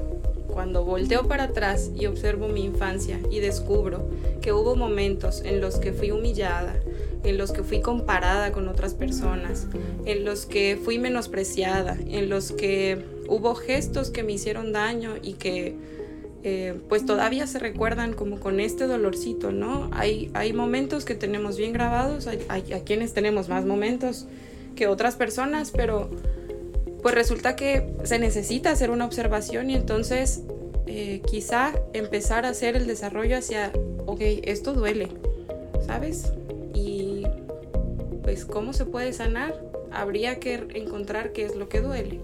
[0.53, 4.07] cuando volteo para atrás y observo mi infancia y descubro
[4.41, 6.75] que hubo momentos en los que fui humillada,
[7.23, 9.67] en los que fui comparada con otras personas,
[10.05, 15.33] en los que fui menospreciada, en los que hubo gestos que me hicieron daño y
[15.33, 15.75] que
[16.43, 19.89] eh, pues todavía se recuerdan como con este dolorcito, ¿no?
[19.93, 24.27] Hay, momentos que tenemos bien grabados, hay, hay, hay quienes tenemos más momentos
[24.75, 26.09] que otras personas, pero
[27.03, 30.41] pues resulta que se necesita hacer una observación y entonces
[30.87, 33.71] eh, quizá empezar a hacer el desarrollo hacia,
[34.05, 35.09] ok, esto duele,
[35.85, 36.31] ¿sabes?
[36.73, 37.23] Y
[38.23, 39.53] pues cómo se puede sanar,
[39.91, 42.21] habría que encontrar qué es lo que duele.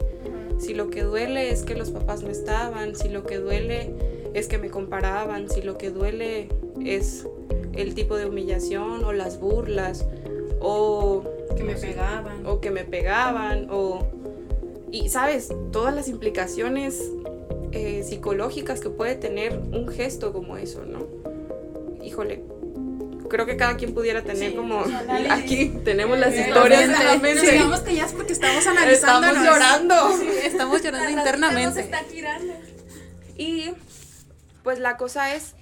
[0.59, 3.93] Si lo que duele es que los papás no estaban, si lo que duele
[4.33, 6.49] es que me comparaban, si lo que duele
[6.85, 7.27] es
[7.73, 10.05] el tipo de humillación o las burlas
[10.61, 11.23] o
[11.55, 12.45] Que me no sé, pegaban.
[12.45, 14.05] o que me pegaban o
[14.91, 17.01] y sabes todas las implicaciones
[17.71, 21.05] eh, psicológicas que puede tener un gesto como eso no
[22.03, 22.43] híjole
[23.29, 24.83] creo que cada quien pudiera tener Sí, como
[25.29, 27.05] aquí tenemos las Eh, historias en mente.
[27.05, 29.27] la mente Digamos que ya es porque estamos analizando.
[29.27, 29.95] estamos llorando
[30.43, 31.89] Estamos llorando internamente.
[33.37, 33.71] Y
[34.63, 35.53] pues la cosa es,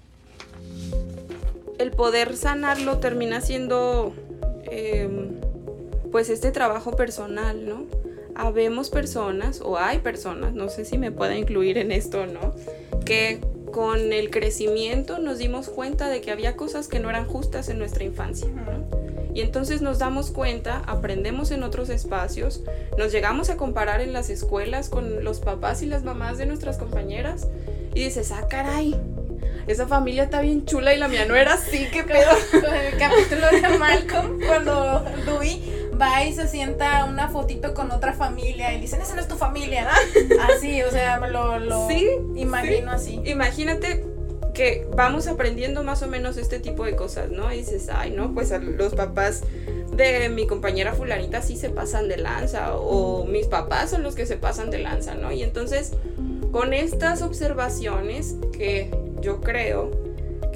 [1.78, 4.13] el poder sanarlo termina siendo
[4.72, 5.32] em,
[6.12, 7.84] pues este trabajo personal, ¿no?
[8.39, 12.54] Habemos personas, o hay personas, no sé si me pueda incluir en esto o no,
[13.04, 17.67] que con el crecimiento nos dimos cuenta de que había cosas que no eran justas
[17.69, 18.97] en nuestra infancia, ¿no?
[19.34, 22.63] Y entonces nos damos cuenta, aprendemos en otros espacios,
[22.97, 26.78] nos llegamos a comparar en las escuelas con los papás y las mamás de nuestras
[26.78, 27.47] compañeras
[27.93, 28.95] y dices, ah, caray,
[29.67, 32.32] esa familia está bien chula y la mía no era así, qué pedo.
[32.52, 38.14] Con el capítulo de Malcolm, cuando Dewey va y se sienta una fotito con otra
[38.14, 40.44] familia y dicen, esa no es tu familia, ¿no?
[40.54, 43.22] Así, o sea, lo, lo Sí, imagino así.
[43.26, 44.06] Imagínate
[44.54, 47.52] que vamos aprendiendo más o menos este tipo de cosas, ¿no?
[47.54, 49.44] Y dices, ay, no, pues a los papás
[49.96, 54.26] de mi compañera fulanita sí se pasan de lanza o mis papás son los que
[54.26, 55.32] se pasan de lanza, ¿no?
[55.32, 55.94] Y entonces,
[56.52, 60.07] con estas observaciones que yo creo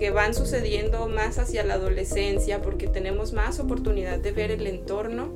[0.01, 5.31] que van sucediendo más hacia la adolescencia porque tenemos más oportunidad de ver el entorno,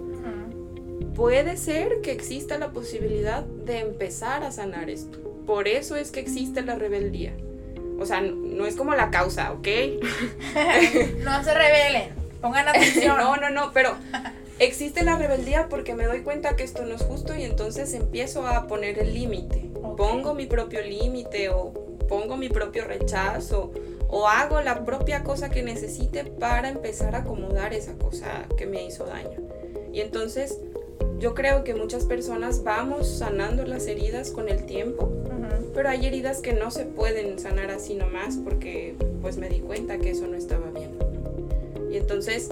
[1.13, 5.19] puede ser que exista la posibilidad de empezar a sanar esto.
[5.45, 7.33] Por eso es que existe la rebeldía.
[7.99, 9.67] O sea, no, es como la causa, ¿ok?
[11.23, 12.09] No se rebelen,
[12.41, 13.17] pongan atención.
[13.19, 13.95] no, no, no, pero
[14.57, 18.47] existe la rebeldía porque me doy cuenta que esto no es justo y entonces empiezo
[18.47, 19.69] a poner el límite.
[19.83, 19.95] Ok.
[19.95, 21.71] Pongo mi propio límite o
[22.09, 23.71] pongo mi propio rechazo
[24.07, 28.85] o hago la propia cosa que necesite para empezar a acomodar esa cosa que me
[28.85, 29.39] hizo daño.
[29.91, 30.59] Y entonces
[31.19, 35.09] yo creo que muchas personas vamos sanando las heridas con el tiempo,
[35.73, 39.97] pero hay heridas que no se pueden sanar así nomás porque pues me di cuenta
[39.97, 40.91] que eso no estaba bien.
[41.91, 42.49] Y entonces,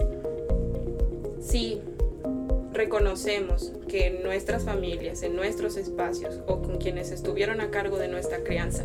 [1.40, 1.80] si
[2.72, 8.08] reconocemos que en nuestras familias, en nuestros espacios o con quienes estuvieron a cargo de
[8.08, 8.84] nuestra crianza,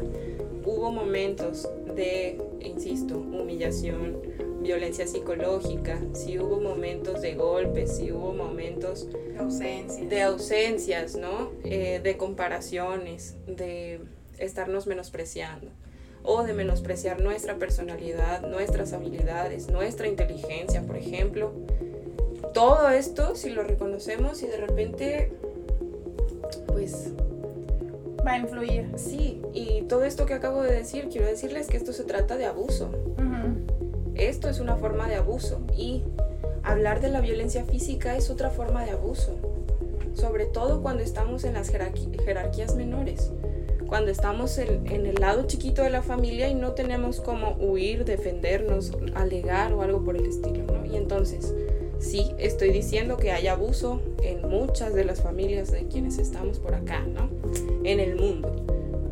[0.66, 4.18] hubo momentos de, insisto, humillación
[4.62, 10.06] violencia psicológica, si hubo momentos de golpes, si hubo momentos Ausencia.
[10.06, 11.52] de ausencias, ¿no?
[11.64, 14.02] Eh, de comparaciones, de
[14.38, 15.72] estarnos menospreciando
[16.24, 21.54] o de menospreciar nuestra personalidad, nuestras habilidades, nuestra inteligencia, por ejemplo.
[22.54, 25.32] Todo esto, si lo reconocemos y de repente,
[28.30, 28.92] Va a influir.
[28.96, 32.46] sí, y todo esto que acabo de decir, quiero decirles que esto se trata de
[32.46, 32.92] abuso.
[34.14, 36.04] Esto es una forma de abuso y
[36.62, 39.34] hablar de la violencia física es otra forma de abuso,
[40.14, 43.32] sobre todo cuando estamos en las jerarquías menores,
[43.88, 48.06] cuando estamos en, en el lado chiquito de la familia y no tenemos como huir,
[48.06, 50.86] defendernos, alegar o algo por el estilo, ¿no?
[50.86, 51.56] Y entonces,
[52.00, 56.76] sí, estoy diciendo que hay abuso en muchas de las familias de quienes estamos por
[56.76, 57.30] acá, ¿no?
[57.84, 58.56] En el mundo.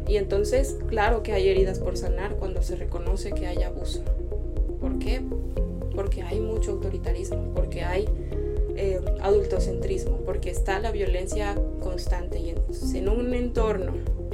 [0.07, 4.03] Y entonces, claro que hay heridas por sanar cuando se reconoce que hay abuso.
[4.79, 5.21] ¿Por qué?
[5.95, 8.07] Porque hay mucho autoritarismo, porque hay
[8.75, 12.39] eh, adultocentrismo, porque está la violencia constante.
[12.39, 13.93] Y entonces, en un entorno,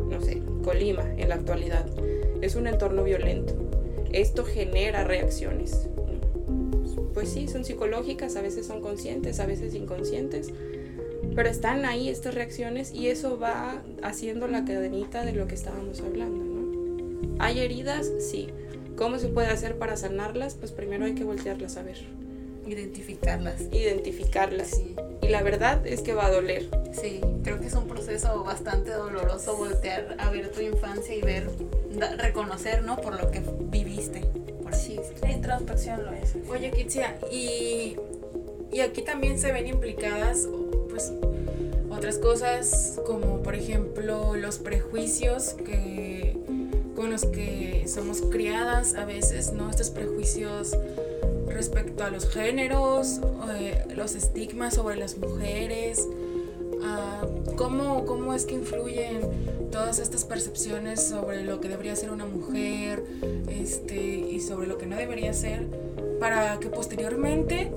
[0.09, 1.85] no sé, Colima en la actualidad,
[2.41, 3.53] es un entorno violento.
[4.11, 5.87] Esto genera reacciones.
[7.13, 10.51] Pues sí, son psicológicas, a veces son conscientes, a veces inconscientes,
[11.35, 16.01] pero están ahí estas reacciones y eso va haciendo la cadenita de lo que estábamos
[16.01, 17.35] hablando, ¿no?
[17.43, 18.09] ¿Hay heridas?
[18.19, 18.49] Sí.
[18.95, 20.53] ¿Cómo se puede hacer para sanarlas?
[20.55, 21.97] Pues primero hay que voltearlas a ver,
[22.67, 23.61] Identificarlas.
[23.71, 24.67] identificarlas.
[24.69, 26.69] Sí, Y la verdad es que va a doler.
[26.93, 31.49] sí, creo que es un proceso bastante doloroso voltear a ver tu infancia y ver,
[31.97, 32.97] da- reconocer, ¿no?
[32.97, 33.41] Por lo que
[33.71, 34.21] viviste.
[34.61, 35.03] Por decirlo.
[35.21, 36.35] La introspección lo es.
[36.49, 37.95] Oye, Kitsia, y,
[38.71, 40.47] y aquí también se ven implicadas,
[40.93, 41.11] pues,
[41.89, 46.37] otras cosas como, por ejemplo, los prejuicios que,
[46.95, 49.71] con los que somos criadas a veces, ¿no?
[49.71, 50.77] Estos prejuicios
[51.47, 53.21] respecto a los géneros,
[53.57, 56.07] eh, los estigmas sobre las mujeres,
[56.83, 57.25] ah,
[57.55, 59.21] ¿cómo, cómo es que influyen
[59.71, 63.03] todas estas percepciones sobre lo que debería ser una mujer
[63.49, 65.65] este, y sobre lo que no debería ser,
[66.19, 67.71] para que posteriormente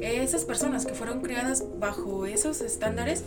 [0.00, 3.22] esas personas que fueron criadas bajo esos estándares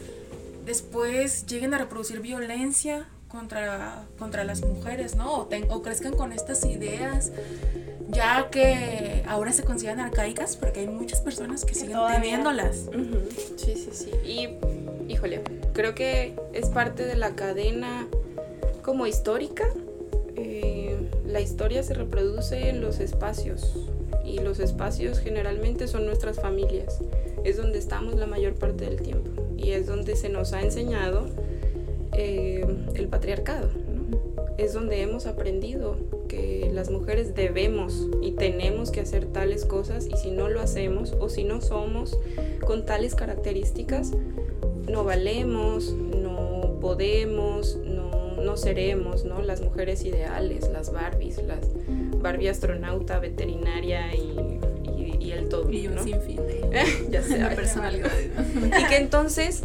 [0.65, 5.33] después lleguen a reproducir violencia contra, contra las mujeres, ¿no?
[5.39, 7.31] O, ten- o crezcan con estas ideas,
[8.09, 12.85] ya que ahora se consideran arcaicas, porque hay muchas personas que siguen todavía- teniéndolas.
[13.57, 14.11] Sí, sí, sí.
[14.25, 15.41] Y, híjole,
[15.73, 18.07] creo que es parte de la cadena
[18.83, 19.65] como histórica.
[21.29, 23.75] La historia se reproduce en los espacios
[24.25, 27.01] y los espacios generalmente son nuestras familias.
[27.43, 31.27] Es donde estamos la mayor parte del tiempo y es donde se nos ha enseñado
[32.13, 32.65] eh,
[32.95, 33.69] el patriarcado.
[34.57, 40.17] Es donde hemos aprendido que las mujeres debemos y tenemos que hacer tales cosas y
[40.17, 42.17] si no lo hacemos o si no somos
[42.65, 44.13] con tales características,
[44.89, 47.77] no valemos, no podemos,
[48.39, 49.41] no, seremos, ¿no?
[49.41, 51.59] Las mujeres ideales, las Barbies, las
[52.21, 54.59] Barbie astronauta, veterinaria y,
[54.97, 55.71] y- y el todo.
[55.71, 56.03] Y un ¿no?
[56.03, 56.61] sinfín de,
[57.11, 58.29] ya ay, personalidades.
[58.79, 59.63] y que entonces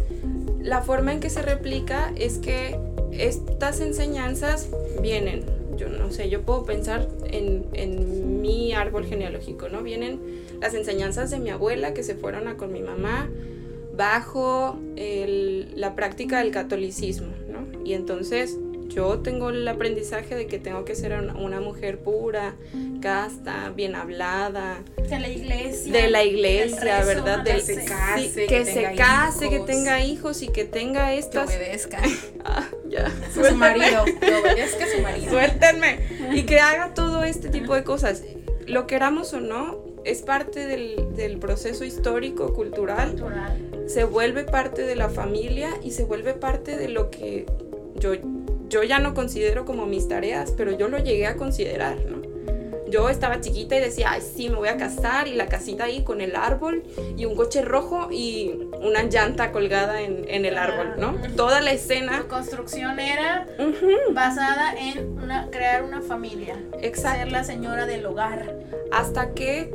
[0.60, 2.78] la forma en que se replica es que
[3.12, 4.68] estas enseñanzas
[5.02, 5.42] vienen,
[5.76, 9.82] yo no sé, yo puedo pensar en, en mi árbol genealógico, ¿no?
[9.82, 10.20] Vienen
[10.60, 13.28] las enseñanzas de mi abuela que se fueron a con mi mamá
[13.96, 17.64] bajo el- la práctica del catolicismo, ¿no?
[17.84, 18.56] Y entonces
[18.88, 22.54] yo tengo el aprendizaje de que tengo que ser una, mujer pura,
[23.00, 25.92] casta, bien hablada, De la iglesia.
[25.92, 27.44] de la iglesia, rezo, ¿verdad?
[27.44, 31.18] Que se sí, case, que, que se case, que tenga hijos y que tenga Que
[31.18, 31.48] estas.
[31.48, 31.98] obedezca.
[32.46, 33.06] Ah, ya.
[33.06, 35.30] A su marido, lo obedezca a su marido.
[35.30, 35.98] Suéltenme.
[36.34, 38.22] Y que haga todo este tipo de cosas.
[38.66, 43.12] Lo queramos o no, es parte del, del proceso histórico, cultural.
[43.12, 43.84] Cultural.
[43.86, 47.46] Se vuelve parte de la familia y se vuelve parte de lo que
[47.98, 48.12] yo,
[48.74, 52.22] yo ya no considero como mis tareas, pero yo lo llegué a considerar, ¿no?
[52.90, 56.02] Yo estaba chiquita y decía, ay, sí, me voy a casar y la casita ahí
[56.02, 56.82] con el árbol
[57.16, 61.14] y un coche rojo y una llanta colgada en, en el árbol, ¿no?
[61.36, 62.22] Toda la escena.
[62.22, 63.46] Su construcción era
[64.10, 66.56] basada en una, crear una familia.
[66.80, 67.20] Exacto.
[67.20, 68.58] Ser la señora del hogar.
[68.90, 69.72] hasta que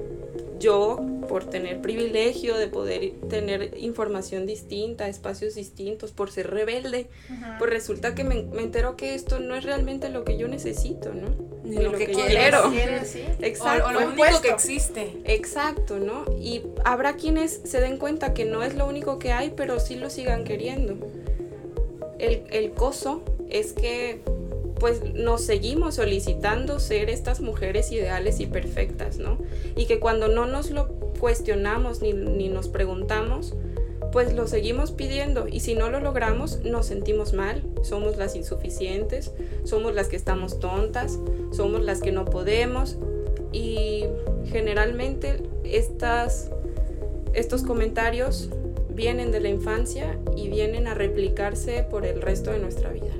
[0.59, 7.07] yo, por tener privilegio de poder tener información distinta, espacios distintos, por ser rebelde,
[7.59, 11.13] pues resulta que me, me entero que esto no es realmente lo que yo necesito,
[11.13, 11.29] ¿no?
[11.63, 12.55] Ni lo que quieres.
[12.71, 13.05] quiero.
[13.05, 13.23] Sí.
[13.41, 13.85] Exacto.
[13.85, 14.41] O, o lo único puesto.
[14.41, 15.21] que existe.
[15.25, 16.25] Exacto, ¿no?
[16.39, 19.95] Y habrá quienes se den cuenta que no es lo único que hay, pero sí
[19.95, 20.97] lo sigan queriendo.
[22.17, 24.21] El, el coso es que
[24.79, 29.37] pues nos seguimos solicitando ser estas mujeres ideales y perfectas, ¿no?
[29.75, 30.87] Y que cuando no nos lo
[31.19, 33.55] cuestionamos ni, ni nos preguntamos,
[34.11, 39.31] pues lo seguimos pidiendo y si no lo logramos nos sentimos mal, somos las insuficientes,
[39.63, 41.19] somos las que estamos tontas,
[41.51, 42.97] somos las que no podemos
[43.51, 44.05] y
[44.45, 46.49] generalmente estas,
[47.33, 48.49] estos comentarios
[48.89, 53.18] vienen de la infancia y vienen a replicarse por el resto de nuestra vida.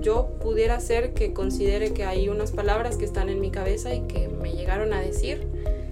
[0.00, 4.02] Yo pudiera ser que considere que hay unas palabras que están en mi cabeza y
[4.02, 5.46] que me llegaron a decir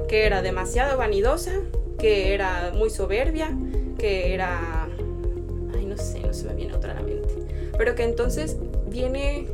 [0.08, 1.52] que era demasiado vanidosa,
[1.98, 3.56] que era muy soberbia,
[3.98, 4.88] que era...
[5.74, 7.34] Ay, no sé, no se me viene otra a la mente.
[7.76, 8.56] Pero que entonces
[8.88, 9.48] viene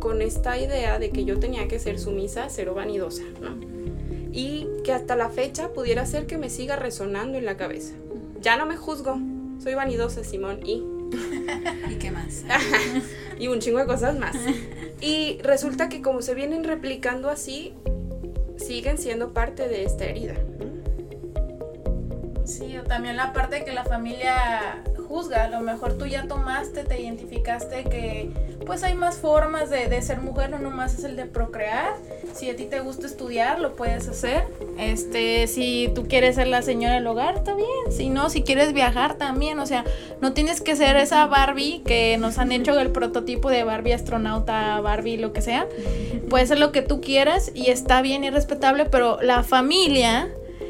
[0.00, 3.56] con esta idea de que yo tenía que ser sumisa, cero vanidosa, ¿no?
[4.32, 7.94] Y que hasta la fecha pudiera ser que me siga resonando en la cabeza.
[8.40, 9.18] Ya no me juzgo,
[9.62, 10.97] soy vanidosa, Simón, y...
[11.90, 12.44] ¿Y qué más?
[13.38, 14.36] y un chingo de cosas más.
[15.00, 17.74] Y resulta que como se vienen replicando así,
[18.56, 20.34] siguen siendo parte de esta herida.
[22.44, 26.84] Sí, o también la parte que la familia juzga, a lo mejor tú ya tomaste,
[26.84, 28.30] te identificaste que
[28.66, 31.94] pues hay más formas de, ser mujer, no nomás es el de procrear.
[32.34, 34.44] Si a ti te gusta estudiar, lo puedes hacer.
[34.78, 37.68] Este, si tú quieres ser la señora del hogar, está bien.
[37.90, 39.58] Si no, si quieres viajar también.
[39.58, 39.84] O sea,
[40.20, 44.78] no tienes que ser esa Barbie que nos han hecho el prototipo de Barbie astronauta,
[44.82, 45.66] Barbie, lo que sea.
[46.28, 50.28] Puede ser lo que tú quieras y está bien y respetable, pero la familia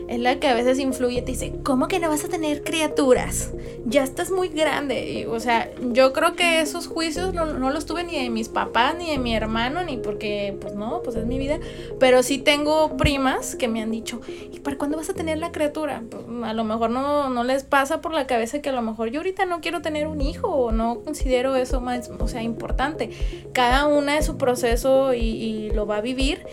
[0.08, 3.52] es la que a veces influye, te dice, ¿cómo que no vas a tener criaturas?
[3.84, 5.10] Ya estás muy grande.
[5.10, 8.48] Y, o sea, yo creo que esos juicios no, no, los tuve ni de mis
[8.48, 11.58] papás, ni de mi hermano, ni porque, pues no, pues es mi vida.
[12.00, 15.52] Pero sí tengo primas que me han dicho, ¿y para cuándo vas a tener la
[15.52, 16.02] criatura?
[16.08, 19.10] Pues, a lo mejor no, no les pasa por la cabeza que a lo mejor
[19.10, 23.10] yo ahorita no quiero tener un hijo o no considero eso más, o sea, importante.
[23.52, 26.46] Cada una es su proceso y, y lo va a vivir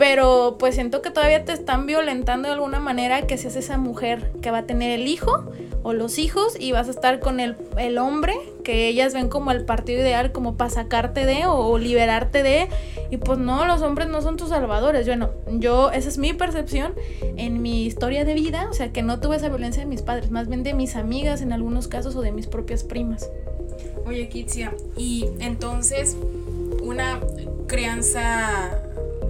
[0.00, 4.30] pero pues siento que todavía te están violentando de alguna manera que seas esa mujer
[4.42, 5.44] que va a tener el hijo
[5.82, 9.52] o los hijos y vas a estar con el, el hombre que ellas ven como
[9.52, 12.68] el partido ideal como para sacarte de o, liberarte de
[13.10, 15.06] y pues no, los hombres no son tus salvadores.
[15.06, 19.18] Bueno, yo, esa es mi percepción en mi historia de vida, o sea que no
[19.18, 22.20] tuve esa violencia de mis padres, más bien de mis amigas en algunos casos o
[22.20, 23.30] de mis propias primas.
[24.06, 26.16] Oye, Kitsia, y entonces
[26.82, 27.18] una
[27.66, 28.82] crianza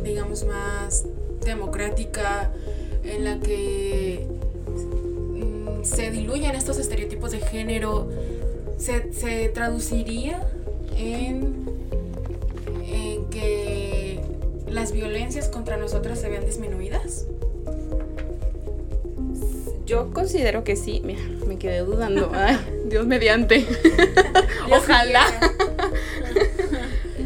[0.02, 1.04] digamos, más
[1.44, 2.50] democrática,
[3.04, 4.26] en la que
[4.66, 8.08] mm, se diluyen estos estereotipos de género,
[8.78, 10.40] se, se traduciría
[10.96, 11.66] en,
[12.86, 14.20] en, que
[14.68, 17.26] las violencias contra nosotras se vean disminuidas?
[19.86, 21.02] Yo considero que sí.
[21.04, 22.30] Mira, me quedé dudando.
[22.34, 23.66] Ay, Dios mediante.
[24.72, 25.26] Ojalá.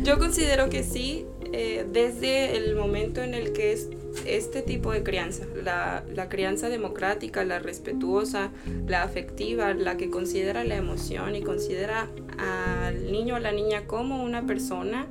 [0.02, 3.88] Yo considero que sí, eh, desde el momento en el que es
[4.26, 8.50] este tipo de crianza, la, la, crianza democrática, la respetuosa,
[8.86, 13.86] la afectiva, la que considera la emoción y considera al niño o a la niña
[13.86, 15.06] como una persona,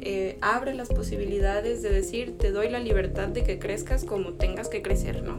[0.00, 4.68] eh, abre las posibilidades de decir, te doy la libertad de que crezcas como tengas
[4.68, 5.38] que crecer, ¿no?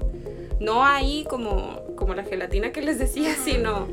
[0.60, 3.88] No ahí como, como la gelatina que les decía, sino,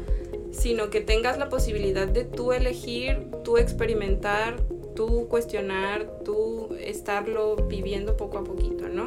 [0.51, 4.57] sino que tengas la posibilidad de tú elegir, tú experimentar,
[4.97, 9.07] tú cuestionar, tú estarlo viviendo poco a poquito, ¿no?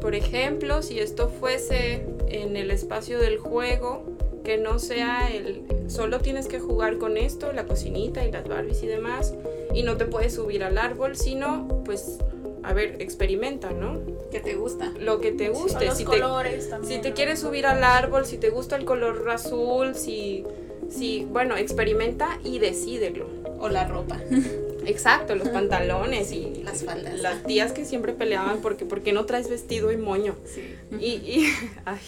[0.00, 4.04] Por ejemplo, si esto fuese en el espacio del juego,
[4.44, 8.82] que no sea el solo tienes que jugar con esto, la cocinita y las Barbies
[8.84, 9.34] y demás,
[9.74, 12.18] y no te puedes subir al árbol, sino pues
[12.62, 14.00] a ver, experimenta, ¿no?
[14.30, 14.92] Que te gusta.
[14.98, 15.86] Lo que te guste.
[15.86, 17.14] los si colores te, también, si te ¿no?
[17.14, 20.44] quieres subir al árbol, si te gusta el color azul, si,
[20.90, 23.26] si, bueno, experimenta y decídelo.
[23.58, 24.20] O la ropa.
[24.88, 27.20] Exacto, los pantalones y las faldas.
[27.20, 30.34] Las tías que siempre peleaban porque ¿por qué no traes vestido y moño?
[30.46, 30.74] Sí.
[30.98, 32.00] Y, y ay,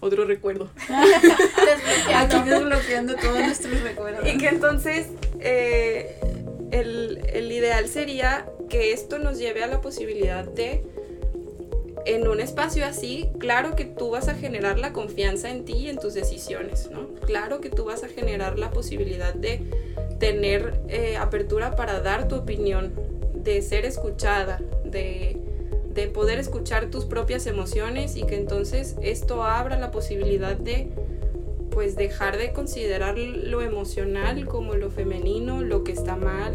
[0.00, 0.70] otro recuerdo.
[2.14, 4.26] Aquí desbloqueando todos nuestros recuerdos.
[4.26, 5.06] Y que entonces
[5.40, 6.20] eh,
[6.72, 10.84] el, el ideal sería que esto nos lleve a la posibilidad de
[12.06, 15.88] en un espacio así, claro que tú vas a generar la confianza en ti y
[15.88, 17.08] en tus decisiones, ¿no?
[17.26, 19.60] Claro que tú vas a generar la posibilidad de
[20.20, 22.92] tener eh, apertura para dar tu opinión,
[23.34, 25.36] de ser escuchada, de,
[25.92, 30.88] de, poder escuchar tus propias emociones y que entonces esto abra la posibilidad de
[31.70, 36.54] pues dejar de considerar lo emocional como lo femenino, lo que está mal,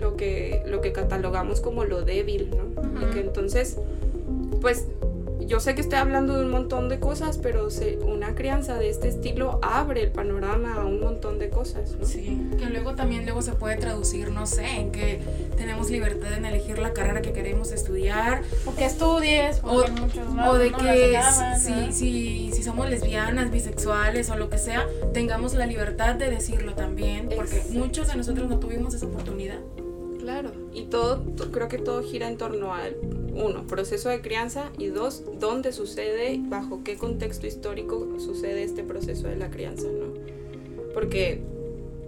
[0.00, 2.80] lo que, lo que catalogamos como lo débil, ¿no?
[2.80, 3.10] Uh -huh.
[3.10, 3.76] Y que entonces
[4.60, 4.86] pues
[5.40, 8.90] yo sé que estoy hablando de un montón de cosas, pero se- una crianza de
[8.90, 12.04] este estilo abre el panorama a un montón de cosas, ¿no?
[12.04, 15.20] Sí, que luego también luego se puede traducir, no sé, en que
[15.56, 20.50] tenemos libertad en elegir la carrera que queremos estudiar O que estudies, o, muchos no,
[20.50, 21.16] o de no que
[21.60, 21.92] si, ¿no?
[21.92, 27.28] si, si somos lesbianas, bisexuales o lo que sea, tengamos la libertad de decirlo también,
[27.36, 27.78] porque Exacto.
[27.78, 29.60] muchos de nosotros no tuvimos esa oportunidad.
[30.18, 32.96] Claro, y todo, to- creo que todo gira en torno al,
[33.36, 39.28] uno, proceso de crianza y dos, dónde sucede, bajo qué contexto histórico sucede este proceso
[39.28, 40.14] de la crianza, ¿no?
[40.94, 41.40] Porque,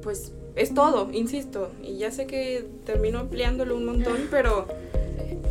[0.02, 4.66] pues, es todo, insisto, y ya sé que termino ampliándolo un montón, pero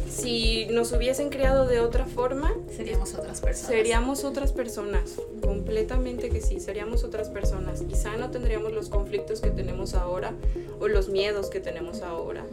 [0.10, 3.70] si nos hubiesen criado de otra forma, Seríamos otras personas.
[3.70, 7.82] Seríamos otras personas, completamente que sí, seríamos otras personas.
[7.82, 10.34] Quizá no tendríamos los conflictos que tenemos ahora,
[10.80, 12.46] o los miedos que tenemos ahora,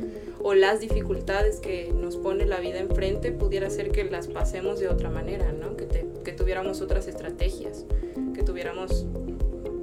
[0.46, 4.88] o las dificultades que nos pone la vida enfrente, pudiera ser que las pasemos de
[4.88, 5.74] otra manera, ¿no?
[5.76, 7.86] Que, te- que tuviéramos otras estrategias,
[8.34, 9.06] que tuviéramos,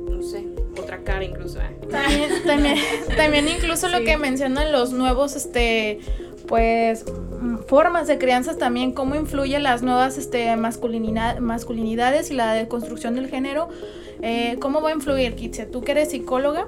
[0.07, 0.45] no sé,
[0.80, 1.59] otra cara incluso.
[1.59, 1.76] ¿eh?
[1.89, 2.76] También, también,
[3.18, 4.03] también incluso lo Sí.
[4.05, 5.97] que mencionan los nuevos, este,
[6.47, 7.05] pues,
[7.68, 13.28] formas de crianzas también, cómo influye las nuevas, este, masculinina- masculinidades y la deconstrucción del
[13.30, 13.68] género,
[14.22, 16.68] eh, cómo va a influir, Kitsia, tú que eres psicóloga,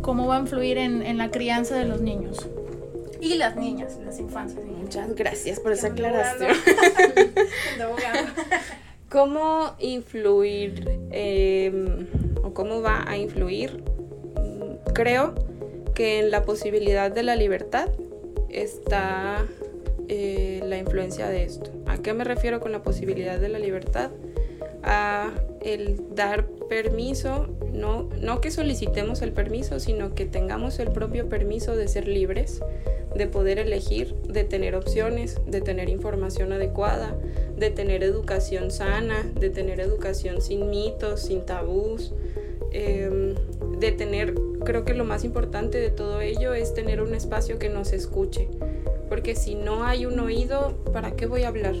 [0.00, 2.48] cómo va a influir en, en la crianza de los niños
[3.20, 4.64] y las niñas, las infancias.
[4.64, 6.52] Muchas gracias por esa aclaración.
[9.08, 12.06] ¿Cómo influir eh,
[12.42, 13.82] o cómo va a influir?
[14.94, 15.34] Creo
[15.94, 17.88] que en la posibilidad de la libertad
[18.48, 19.46] está
[20.08, 21.70] eh, la influencia de esto.
[21.86, 24.10] ¿A qué me refiero con la posibilidad de la libertad?
[25.62, 31.74] El dar permiso, no, no que solicitemos el permiso, sino que tengamos el propio permiso
[31.74, 32.60] de ser libres,
[33.16, 37.16] de poder elegir, de tener opciones, de tener información adecuada,
[37.56, 42.12] de tener educación sana, de tener educación sin mitos, sin tabús,
[42.72, 43.34] eh,
[43.78, 44.34] de tener,
[44.64, 48.48] creo que lo más importante de todo ello es tener un espacio que nos escuche,
[49.08, 51.74] porque si no hay un oído, ¿para qué voy a hablar?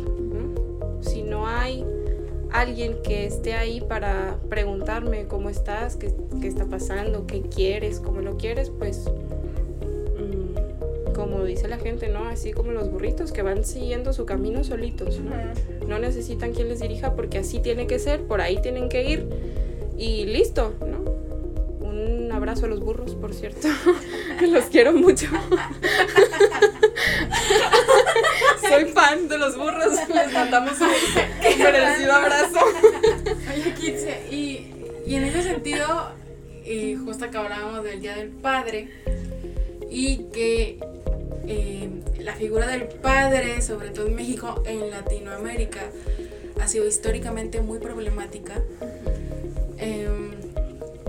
[1.00, 1.84] Si no hay
[2.52, 8.20] alguien que esté ahí para preguntarme cómo estás, qué, qué está pasando, qué quieres, cómo
[8.20, 9.04] lo quieres, pues
[10.18, 12.24] mm, como dice la gente, ¿no?
[12.24, 15.32] Así como los burritos que van siguiendo su camino solitos, ¿no?
[15.86, 19.28] No necesitan quien les dirija porque así tiene que ser, por ahí tienen que ir
[19.98, 21.04] y listo, ¿no?
[21.86, 23.68] Un abrazo a los burros, por cierto,
[24.38, 25.26] que los quiero mucho.
[28.68, 32.58] Soy fan de los burros, les mandamos un merecido abrazo.
[33.54, 34.72] Oye, Kitse, y,
[35.06, 36.10] y en ese sentido,
[36.64, 38.88] eh, justo que hablábamos del Día del Padre,
[39.90, 40.78] y que
[41.46, 41.88] eh,
[42.18, 45.80] la figura del padre, sobre todo en México, en Latinoamérica,
[46.60, 48.62] ha sido históricamente muy problemática.
[49.78, 50.32] Em,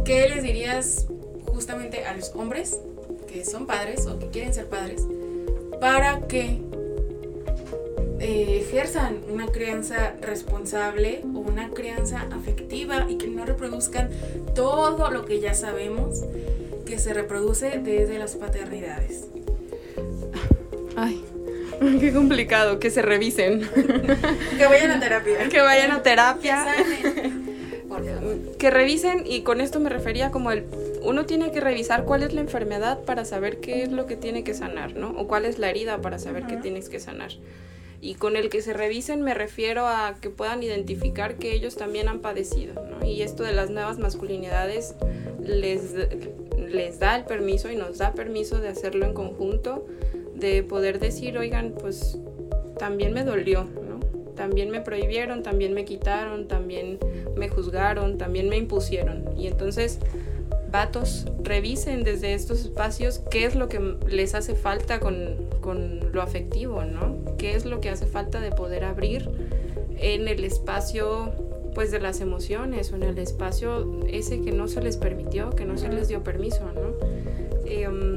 [0.05, 1.07] ¿Qué les dirías
[1.47, 2.77] justamente a los hombres
[3.27, 5.01] que son padres o que quieren ser padres
[5.81, 6.61] para que
[8.19, 14.09] eh, ejerzan una crianza responsable o una crianza afectiva y que no reproduzcan
[14.55, 16.23] todo lo que ya sabemos
[16.85, 19.27] que se reproduce desde las paternidades.
[20.95, 21.23] Ay,
[21.99, 23.61] qué complicado, que se revisen,
[24.57, 25.49] Que vayan a terapia.
[25.49, 26.65] que vayan a terapia.
[28.57, 30.65] Que revisen y con esto me refería como el
[31.03, 34.43] uno tiene que revisar cuál es la enfermedad para saber qué es lo que tiene
[34.43, 35.11] que sanar, ¿no?
[35.11, 37.31] O cuál es la herida para saber qué tienes que sanar.
[37.99, 42.07] Y con el que se revisen me refiero a que puedan identificar que ellos también
[42.07, 43.05] han padecido, ¿no?
[43.05, 44.95] Y esto de las nuevas masculinidades
[45.43, 45.93] les,
[46.69, 49.87] les da el permiso y nos da permiso de hacerlo en conjunto,
[50.35, 52.19] de poder decir, oigan, pues
[52.77, 53.99] también me dolió, ¿no?
[54.35, 56.99] También me prohibieron, también me quitaron, también
[57.35, 59.35] me juzgaron, también me impusieron.
[59.37, 59.99] Y entonces,
[60.71, 66.21] vatos, revisen desde estos espacios qué es lo que les hace falta con, con lo
[66.21, 67.17] afectivo, ¿no?
[67.37, 69.29] ¿Qué es lo que hace falta de poder abrir
[69.97, 71.31] en el espacio
[71.73, 75.63] pues de las emociones o en el espacio ese que no se les permitió, que
[75.63, 77.07] no se les dio permiso, ¿no?
[77.67, 78.16] Em,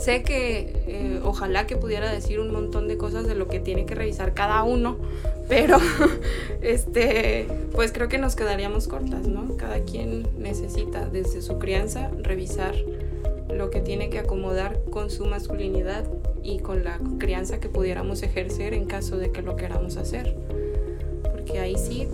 [0.00, 3.86] sé que eh, ojalá que pudiera decir un montón de cosas de lo que tiene
[3.86, 4.96] que revisar cada uno,
[5.48, 5.78] pero
[6.62, 9.56] este, pues creo que nos quedaríamos cortas, ¿no?
[9.56, 12.74] Cada quien necesita desde su crianza revisar
[13.52, 16.04] lo que tiene que acomodar con su masculinidad
[16.42, 20.34] y con la crianza que pudiéramos ejercer en caso de que lo queramos hacer.
[21.22, 22.08] Porque ahí sí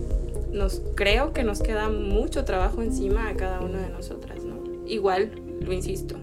[0.51, 4.57] nos creo que nos queda mucho trabajo encima a cada una de nosotras, ¿no?
[4.87, 5.31] Igual,
[5.61, 6.17] lo insisto,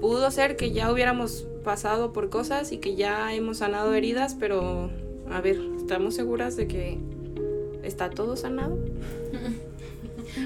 [0.00, 4.90] pudo ser que ya hubiéramos pasado por cosas y que ya hemos sanado heridas, pero
[5.30, 6.98] a ver, ¿estamos seguras de que
[7.82, 8.78] está todo sanado?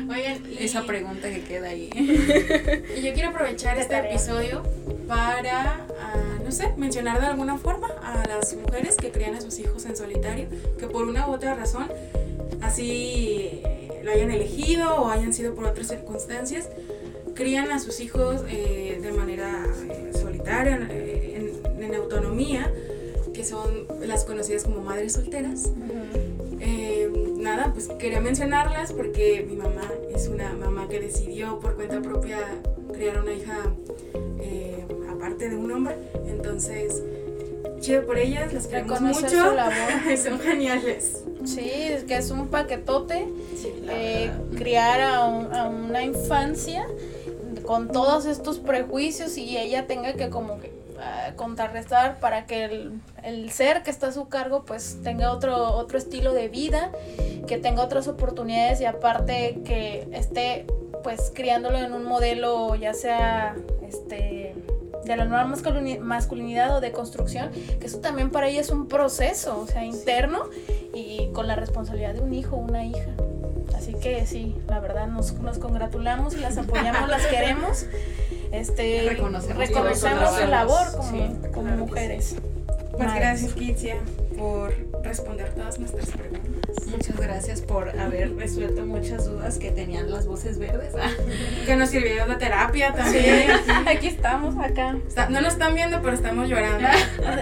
[0.09, 1.90] Oigan, y- Esa pregunta que queda ahí.
[2.96, 4.11] Y yo quiero aprovechar este tarea.
[4.12, 4.62] episodio
[5.09, 9.59] para, ah, no sé, mencionar de alguna forma a las mujeres que crían a sus
[9.59, 10.46] hijos en solitario,
[10.78, 11.86] que por una u otra razón,
[12.62, 13.62] así
[14.05, 16.68] lo hayan elegido o hayan sido por otras circunstancias,
[17.41, 22.70] crían a sus hijos eh, de manera eh, solitaria, eh, en, en autonomía,
[23.32, 25.70] que son las conocidas como madres solteras.
[26.61, 32.03] Eh, nada, pues quería mencionarlas porque mi mamá es una mamá que decidió por cuenta
[32.03, 32.38] propia
[32.93, 33.57] criar una hija
[34.43, 35.97] eh, aparte de un hombre.
[36.26, 37.03] Entonces,
[37.80, 39.20] chido por ellas, las queremos mucho.
[40.22, 41.22] Son geniales.
[41.47, 43.26] Sí, es que es un paquetote.
[43.57, 46.86] Sí, eh, criar a, un- a una infancia
[47.70, 53.00] con todos estos prejuicios y ella tenga que como que ah, contrarrestar para que el,
[53.22, 56.90] el ser que está a su cargo pues tenga otro, otro estilo de vida,
[57.46, 60.66] que tenga otras oportunidades y aparte que esté
[61.04, 63.54] pues criándolo en un modelo ya sea
[63.88, 64.56] este
[65.04, 68.88] de la nueva masculini- masculinidad o de construcción, que eso también para ella es un
[68.88, 70.40] proceso, o sea, interno
[70.92, 73.14] y con la responsabilidad de un hijo o una hija.
[73.81, 77.87] Así que sí, la verdad nos, nos congratulamos y las apoyamos, las queremos.
[78.53, 80.93] Este, Reconocemos reconocemos su labor.
[80.95, 82.37] como, Sí, como claro mujeres.
[82.93, 83.97] Pues gracias, Kitsia,
[84.37, 86.49] por responder todas nuestras preguntas.
[86.90, 90.92] Muchas gracias por haber resuelto muchas dudas que tenían las voces verdes.
[91.00, 91.10] Ah,
[91.66, 93.50] Que nos sirvió la terapia también.
[93.86, 94.96] Aquí estamos, acá.
[95.28, 96.88] No nos están viendo, pero estamos llorando.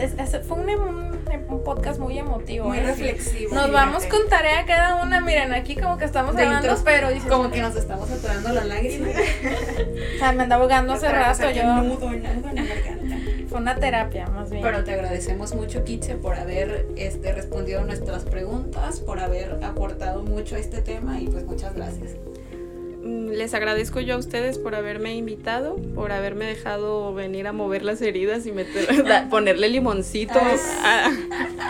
[0.01, 1.19] Es- fue un, un-
[1.49, 2.69] un podcast muy emotivo.
[2.69, 2.83] Muy ¿eh?
[2.87, 3.55] reflexivo.
[3.55, 5.21] Nos vamos con tarea cada una.
[5.21, 8.65] Miren, aquí como que estamos De grabando, pero dices, Como que nos estamos atorando la
[8.65, 9.09] lágrima.
[10.17, 11.51] o sea, me andaba ahogando hace rato.
[11.51, 12.48] Yo, nudo, garganta.
[13.49, 14.63] Fue una terapia, más bien.
[14.63, 20.57] Pero te agradecemos mucho, Kitse, por haber este, respondido nuestras preguntas, por haber aportado mucho
[20.57, 22.13] a este tema y pues muchas gracias.
[23.03, 27.83] Mm, Les agradezco yo a ustedes por haberme invitado, por haberme dejado venir a mover
[27.83, 31.11] las heridas y meter, da- ponerle limoncito a,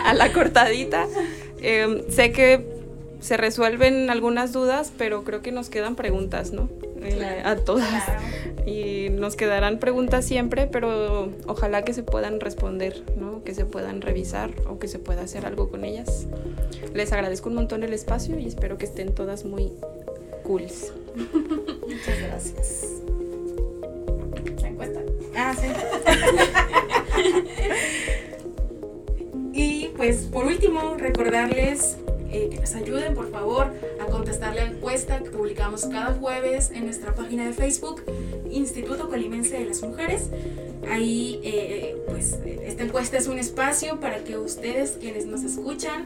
[0.09, 1.05] a la cortadita.
[1.61, 2.78] Eh, sé que
[3.19, 6.69] se resuelven algunas dudas, pero creo que nos quedan preguntas, ¿no?
[7.01, 7.49] Eh, Claro.
[7.49, 8.03] a todas.
[8.65, 13.43] Y nos quedarán preguntas siempre, pero ojalá que se puedan responder, ¿no?
[13.43, 16.27] Que se puedan revisar o que se pueda hacer algo con ellas.
[16.93, 19.71] Les agradezco un montón el espacio y espero que estén todas muy
[20.43, 20.91] cools.
[21.87, 22.85] Muchas gracias.
[24.61, 24.99] La encuesta.
[25.35, 25.67] Ah, sí.
[29.53, 31.97] y pues por último, recordarles
[32.31, 36.85] eh, que nos ayuden por favor a contestar la encuesta que publicamos cada jueves en
[36.85, 38.03] nuestra página de Facebook,
[38.49, 40.29] Instituto Colimense de las Mujeres.
[40.89, 46.05] Ahí, eh, pues, esta encuesta es un espacio para que ustedes, quienes nos escuchan,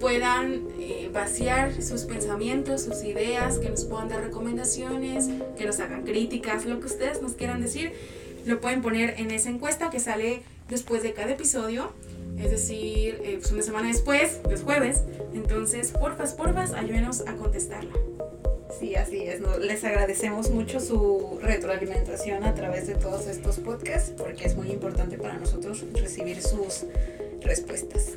[0.00, 6.02] puedan eh, vaciar sus pensamientos, sus ideas, que nos puedan dar recomendaciones, que nos hagan
[6.02, 7.92] críticas, lo que ustedes nos quieran decir,
[8.44, 11.92] lo pueden poner en esa encuesta que sale después de cada episodio,
[12.42, 15.02] es decir, eh, pues una semana después, los jueves.
[15.34, 17.92] Entonces, porfas, porfas, ayúdenos a contestarla.
[18.78, 19.40] Sí, así es.
[19.40, 19.58] ¿no?
[19.58, 25.18] Les agradecemos mucho su retroalimentación a través de todos estos podcasts porque es muy importante
[25.18, 26.84] para nosotros recibir sus
[27.42, 28.12] respuestas.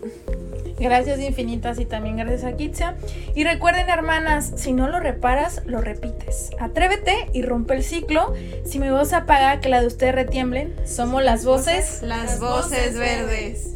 [0.79, 2.95] Gracias infinitas y también gracias a Kitsia.
[3.33, 6.49] Y recuerden, hermanas, si no lo reparas, lo repites.
[6.59, 8.33] Atrévete y rompe el ciclo.
[8.65, 10.75] Si mi voz apaga, que la de usted retiemblen.
[10.85, 12.01] Somos las voces.
[12.01, 13.75] Las voces verdes.